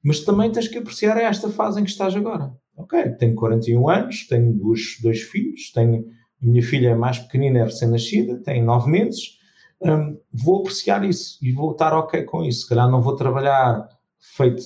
[0.03, 2.53] mas também tens que apreciar esta fase em que estás agora.
[2.75, 6.05] Ok, tenho 41 anos, tenho dois, dois filhos, tenho
[6.43, 9.39] a minha filha é mais pequenina, é recém-nascida, tem nove meses.
[9.81, 12.61] Um, vou apreciar isso e vou estar ok com isso.
[12.61, 13.87] Se calhar não vou trabalhar
[14.19, 14.61] feito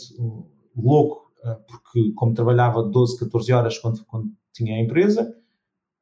[0.75, 5.31] louco, uh, porque como trabalhava 12, 14 horas quando, quando tinha a empresa,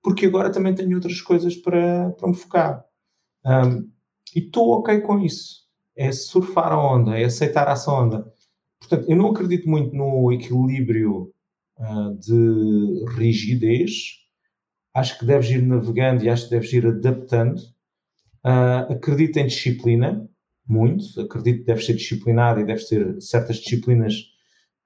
[0.01, 2.85] porque agora também tenho outras coisas para, para me focar.
[3.45, 3.89] Um,
[4.33, 5.65] e estou ok com isso.
[5.95, 8.33] É surfar a onda, é aceitar essa onda.
[8.87, 11.31] Portanto, eu não acredito muito no equilíbrio
[11.77, 14.25] uh, de rigidez
[14.95, 17.59] acho que deves ir navegando e acho que deves ir adaptando.
[18.43, 20.27] Uh, acredito em disciplina,
[20.65, 21.19] muito.
[21.19, 24.13] Acredito que deves ser disciplinado e deves ter certas disciplinas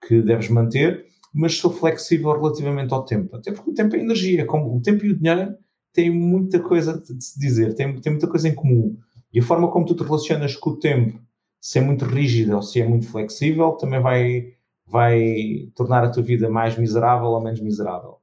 [0.07, 3.35] que deves manter, mas sou flexível relativamente ao tempo.
[3.35, 4.45] Até porque o tempo é energia.
[4.45, 5.55] Como o tempo e o dinheiro
[5.93, 8.97] têm muita coisa de se dizer, têm, têm muita coisa em comum.
[9.31, 11.21] E a forma como tu te relacionas com o tempo,
[11.60, 14.53] se é muito rígida ou se é muito flexível, também vai,
[14.88, 18.20] vai tornar a tua vida mais miserável ou menos miserável.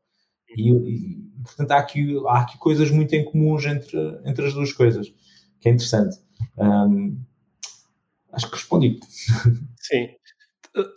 [0.57, 4.73] E, e portanto, há aqui, há aqui coisas muito em comuns entre, entre as duas
[4.73, 5.13] coisas,
[5.61, 6.17] que é interessante.
[6.57, 7.19] Um,
[8.33, 9.01] acho que respondi.
[9.81, 10.09] Sim.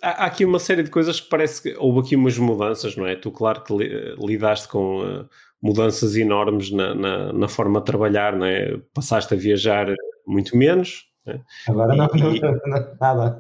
[0.04, 3.16] Há aqui uma série de coisas que parece que houve aqui umas mudanças, não é?
[3.16, 3.74] Tu, claro que
[4.18, 5.30] lidaste com uh,
[5.62, 8.78] mudanças enormes na, na, na, forma de trabalhar, não é?
[8.94, 9.88] Passaste a viajar
[10.28, 11.42] muito menos, né?
[11.68, 13.40] Agora não, e, não, não, nada.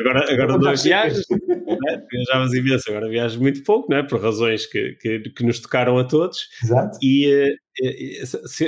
[0.00, 2.02] Agora, agora não viajas, né?
[2.10, 4.02] viajavas imenso, agora viajas muito pouco, né?
[4.02, 6.48] por razões que, que, que nos tocaram a todos.
[6.62, 6.98] Exato.
[7.02, 8.24] E, eh,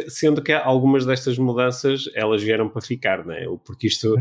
[0.09, 3.45] sendo que algumas destas mudanças elas vieram para ficar, né?
[3.64, 4.14] porque isto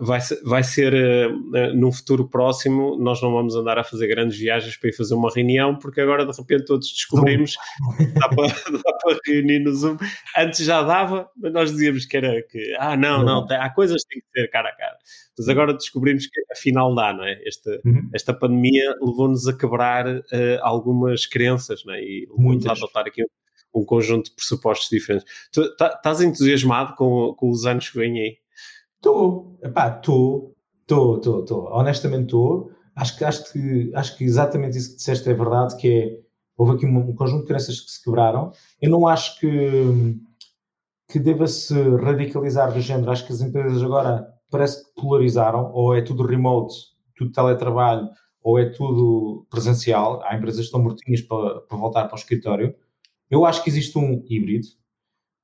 [0.00, 4.76] vai, vai ser uh, num futuro próximo, nós não vamos andar a fazer grandes viagens
[4.76, 7.56] para ir fazer uma reunião, porque agora de repente todos descobrimos
[7.96, 8.46] que dá para,
[8.84, 9.96] dá para reunir no Zoom.
[10.36, 14.02] Antes já dava, mas nós dizíamos que era que, ah, não, não, tem, há coisas
[14.02, 14.96] que têm que ser cara a cara.
[15.38, 17.40] Mas agora descobrimos que afinal dá, não é?
[17.46, 18.10] Esta, uhum.
[18.12, 20.22] esta pandemia levou-nos a quebrar uh,
[20.62, 22.02] algumas crenças, não é?
[22.02, 25.26] E levou-nos a adotar aqui um, um conjunto de pressupostos diferentes.
[25.52, 28.36] Tu tá, estás entusiasmado com, com os anos que vêm aí?
[28.96, 32.72] Estou, pá, estou, estou, estou, estou, honestamente estou.
[32.96, 36.20] Acho que, acho, que, acho que exatamente isso que disseste é verdade, que é,
[36.56, 38.50] houve aqui um, um conjunto de crenças que se quebraram.
[38.82, 40.18] Eu não acho que,
[41.08, 43.12] que deva-se radicalizar do género.
[43.12, 46.74] Acho que as empresas agora parece que polarizaram, ou é tudo remote,
[47.16, 48.08] tudo teletrabalho,
[48.42, 50.22] ou é tudo presencial.
[50.24, 52.74] Há empresas que estão mortinhas para, para voltar para o escritório.
[53.30, 54.66] Eu acho que existe um híbrido.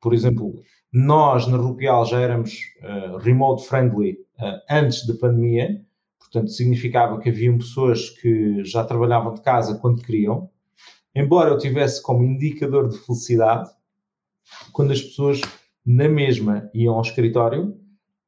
[0.00, 0.54] Por exemplo,
[0.92, 5.84] nós, na Rupial, já éramos uh, remote friendly uh, antes da pandemia,
[6.18, 10.50] portanto, significava que haviam pessoas que já trabalhavam de casa quando queriam.
[11.14, 13.70] Embora eu tivesse como indicador de felicidade,
[14.72, 15.41] quando as pessoas
[15.84, 17.79] na mesma iam ao escritório,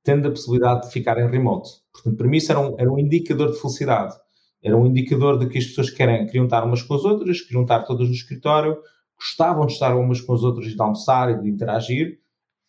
[0.06, 1.68] tendo a possibilidade de ficar em remote.
[1.92, 4.14] Portanto, para mim isso era um, era um indicador de felicidade.
[4.62, 7.62] Era um indicador de que as pessoas querem, queriam estar umas com as outras, queriam
[7.62, 8.78] estar todas no escritório,
[9.18, 12.20] gostavam de estar umas com as outras e de almoçar e de interagir,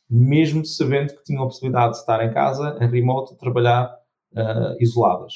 [0.09, 3.85] mesmo sabendo que tinham a possibilidade de estar em casa, em remote, a trabalhar
[4.33, 5.33] uh, isoladas.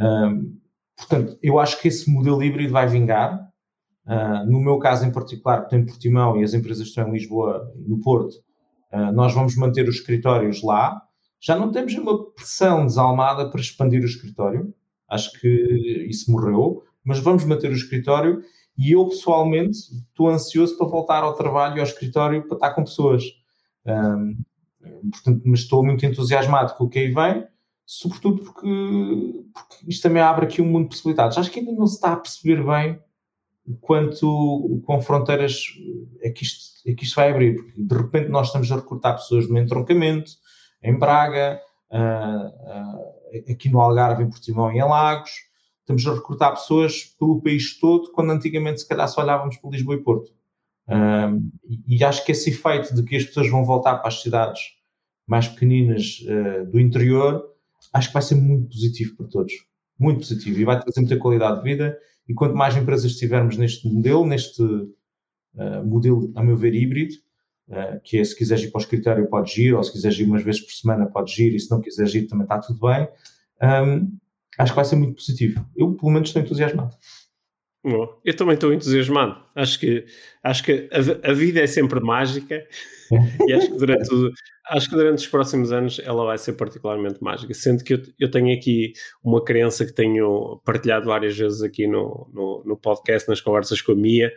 [0.00, 0.58] Um,
[0.96, 3.52] portanto, eu acho que esse modelo híbrido vai vingar.
[4.06, 7.70] Uh, no meu caso em particular, que tenho Portimão e as empresas estão em Lisboa
[7.76, 8.34] e no Porto,
[8.92, 11.02] uh, nós vamos manter os escritórios lá.
[11.44, 14.74] Já não temos uma pressão desalmada para expandir o escritório.
[15.06, 18.42] Acho que isso morreu, mas vamos manter o escritório
[18.78, 22.84] e eu pessoalmente estou ansioso para voltar ao trabalho e ao escritório para estar com
[22.84, 23.24] pessoas.
[23.84, 24.38] Um,
[25.10, 27.46] portanto, mas estou muito entusiasmado com o que aí vem,
[27.84, 31.36] sobretudo porque, porque isto também abre aqui um mundo de possibilidades.
[31.36, 32.98] Acho que ainda não se está a perceber bem
[33.82, 35.62] quanto com fronteiras
[36.22, 37.56] é que, isto, é que isto vai abrir.
[37.56, 40.42] Porque de repente nós estamos a recrutar pessoas no entroncamento,
[40.84, 45.30] em Braga, uh, uh, aqui no Algarve, em Portimão e em Lagos.
[45.80, 49.96] Estamos a recrutar pessoas pelo país todo, quando antigamente se calhar só olhávamos para Lisboa
[49.96, 50.30] e Porto.
[50.86, 54.20] Uh, e, e acho que esse efeito de que as pessoas vão voltar para as
[54.20, 54.60] cidades
[55.26, 56.18] mais pequeninas
[56.70, 57.42] do interior,
[57.94, 59.54] acho que vai ser muito positivo para todos.
[59.98, 60.60] Muito positivo.
[60.60, 61.98] E vai trazer muita qualidade de vida
[62.28, 67.14] e quanto mais empresas estivermos neste modelo, neste uh, modelo, a meu ver, híbrido,
[67.68, 70.24] uh, que é se quiseres ir para o escritório podes ir, ou se quiseres ir
[70.24, 73.08] umas vezes por semana podes ir, e se não quiseres ir também está tudo bem,
[73.62, 74.16] um,
[74.58, 75.64] acho que vai ser muito positivo.
[75.76, 76.94] Eu, pelo menos, estou entusiasmado.
[77.86, 79.36] Bom, eu também estou entusiasmado.
[79.54, 80.06] Acho que,
[80.42, 82.66] acho que a, a vida é sempre mágica
[83.46, 84.08] e acho que, durante
[84.70, 87.52] acho que durante os próximos anos ela vai ser particularmente mágica.
[87.52, 92.30] Sendo que eu, eu tenho aqui uma crença que tenho partilhado várias vezes aqui no,
[92.32, 94.32] no, no podcast, nas conversas com a Mia,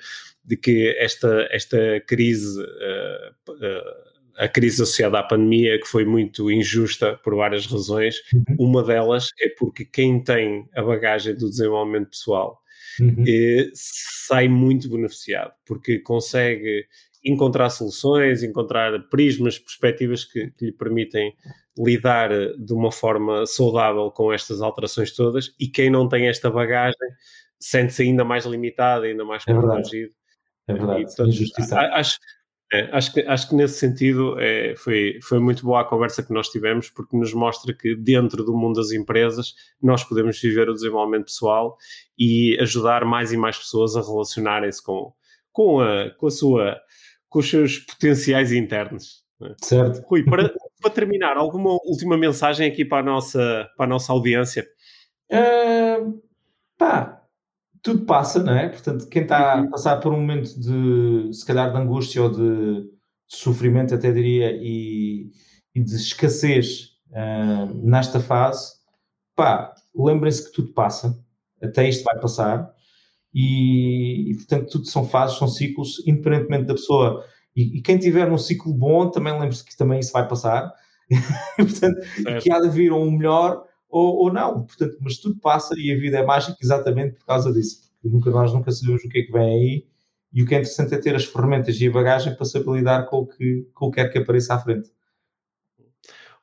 [0.47, 2.59] de que esta, esta crise.
[2.59, 4.07] Uh, uh,
[4.37, 8.17] a crise associada à pandemia, que foi muito injusta por várias razões.
[8.31, 8.67] Uhum.
[8.67, 12.61] Uma delas é porque quem tem a bagagem do desenvolvimento pessoal
[12.99, 13.23] uhum.
[13.27, 16.85] eh, sai muito beneficiado, porque consegue
[17.25, 21.33] encontrar soluções, encontrar prismas, perspectivas que, que, lhe permitem
[21.77, 26.95] lidar de uma forma saudável com estas alterações todas, e quem não tem esta bagagem
[27.59, 30.13] sente-se ainda mais limitado, ainda mais constrangido.
[30.67, 31.93] É verdade, é verdade.
[31.93, 32.19] acho,
[32.71, 36.33] é, acho, que, acho que nesse sentido é, foi, foi muito boa a conversa que
[36.33, 40.73] nós tivemos, porque nos mostra que dentro do mundo das empresas nós podemos viver o
[40.73, 41.77] desenvolvimento pessoal
[42.17, 45.13] e ajudar mais e mais pessoas a relacionarem-se com,
[45.53, 46.77] com, a, com, a sua,
[47.29, 49.25] com os seus potenciais internos.
[49.41, 49.53] É?
[49.63, 50.05] Certo.
[50.05, 54.67] Rui, para, para terminar, alguma última mensagem aqui para a nossa, para a nossa audiência?
[55.31, 56.21] Uh,
[56.77, 57.23] pá,
[57.81, 58.69] tudo passa, não é?
[58.69, 59.69] Portanto, quem está a uhum.
[59.69, 62.89] passar por um momento de, se calhar, de angústia ou de, de
[63.27, 65.29] sofrimento, até diria, e,
[65.73, 68.73] e de escassez uh, nesta fase,
[69.35, 71.17] pá, lembrem-se que tudo passa,
[71.61, 72.71] até isto vai passar,
[73.33, 77.23] e, e, portanto, tudo são fases, são ciclos, independentemente da pessoa.
[77.55, 80.73] E, e quem tiver um ciclo bom, também lembre-se que também isso vai passar,
[81.55, 82.43] portanto, certo.
[82.43, 84.65] que há de vir um melhor ou, ou não.
[84.65, 87.81] Portanto, mas tudo passa e a vida é mágica exatamente por causa disso.
[88.01, 89.87] Porque nunca, nós nunca sabemos o que é que vem aí
[90.33, 93.05] e o que é interessante é ter as ferramentas e a bagagem para saber lidar
[93.07, 94.91] com o que, com o que quer que apareça à frente.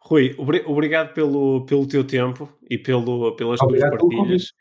[0.01, 0.35] Rui,
[0.67, 4.53] obrigado pelo, pelo teu tempo e pelo, pelas obrigado tuas partilhas.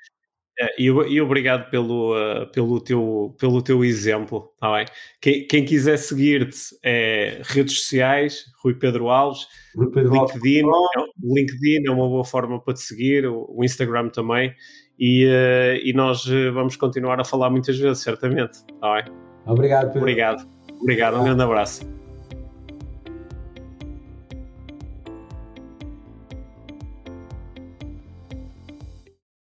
[0.59, 4.85] É, e, e, obrigado pelo, uh, pelo, teu, pelo teu exemplo, tá bem?
[5.19, 10.89] Quem, quem quiser seguir-te é redes sociais, Rui Pedro Alves, Rui Pedro LinkedIn, Alves.
[10.95, 14.53] É, LinkedIn é uma boa forma para te seguir, o, Instagram também,
[14.99, 19.13] e, uh, e nós eh, vamos continuar a falar muitas vezes, certamente, tá bem?
[19.47, 20.01] Obrigado, Pedro.
[20.01, 20.47] Obrigado,
[20.79, 22.02] obrigado, um grande abraço.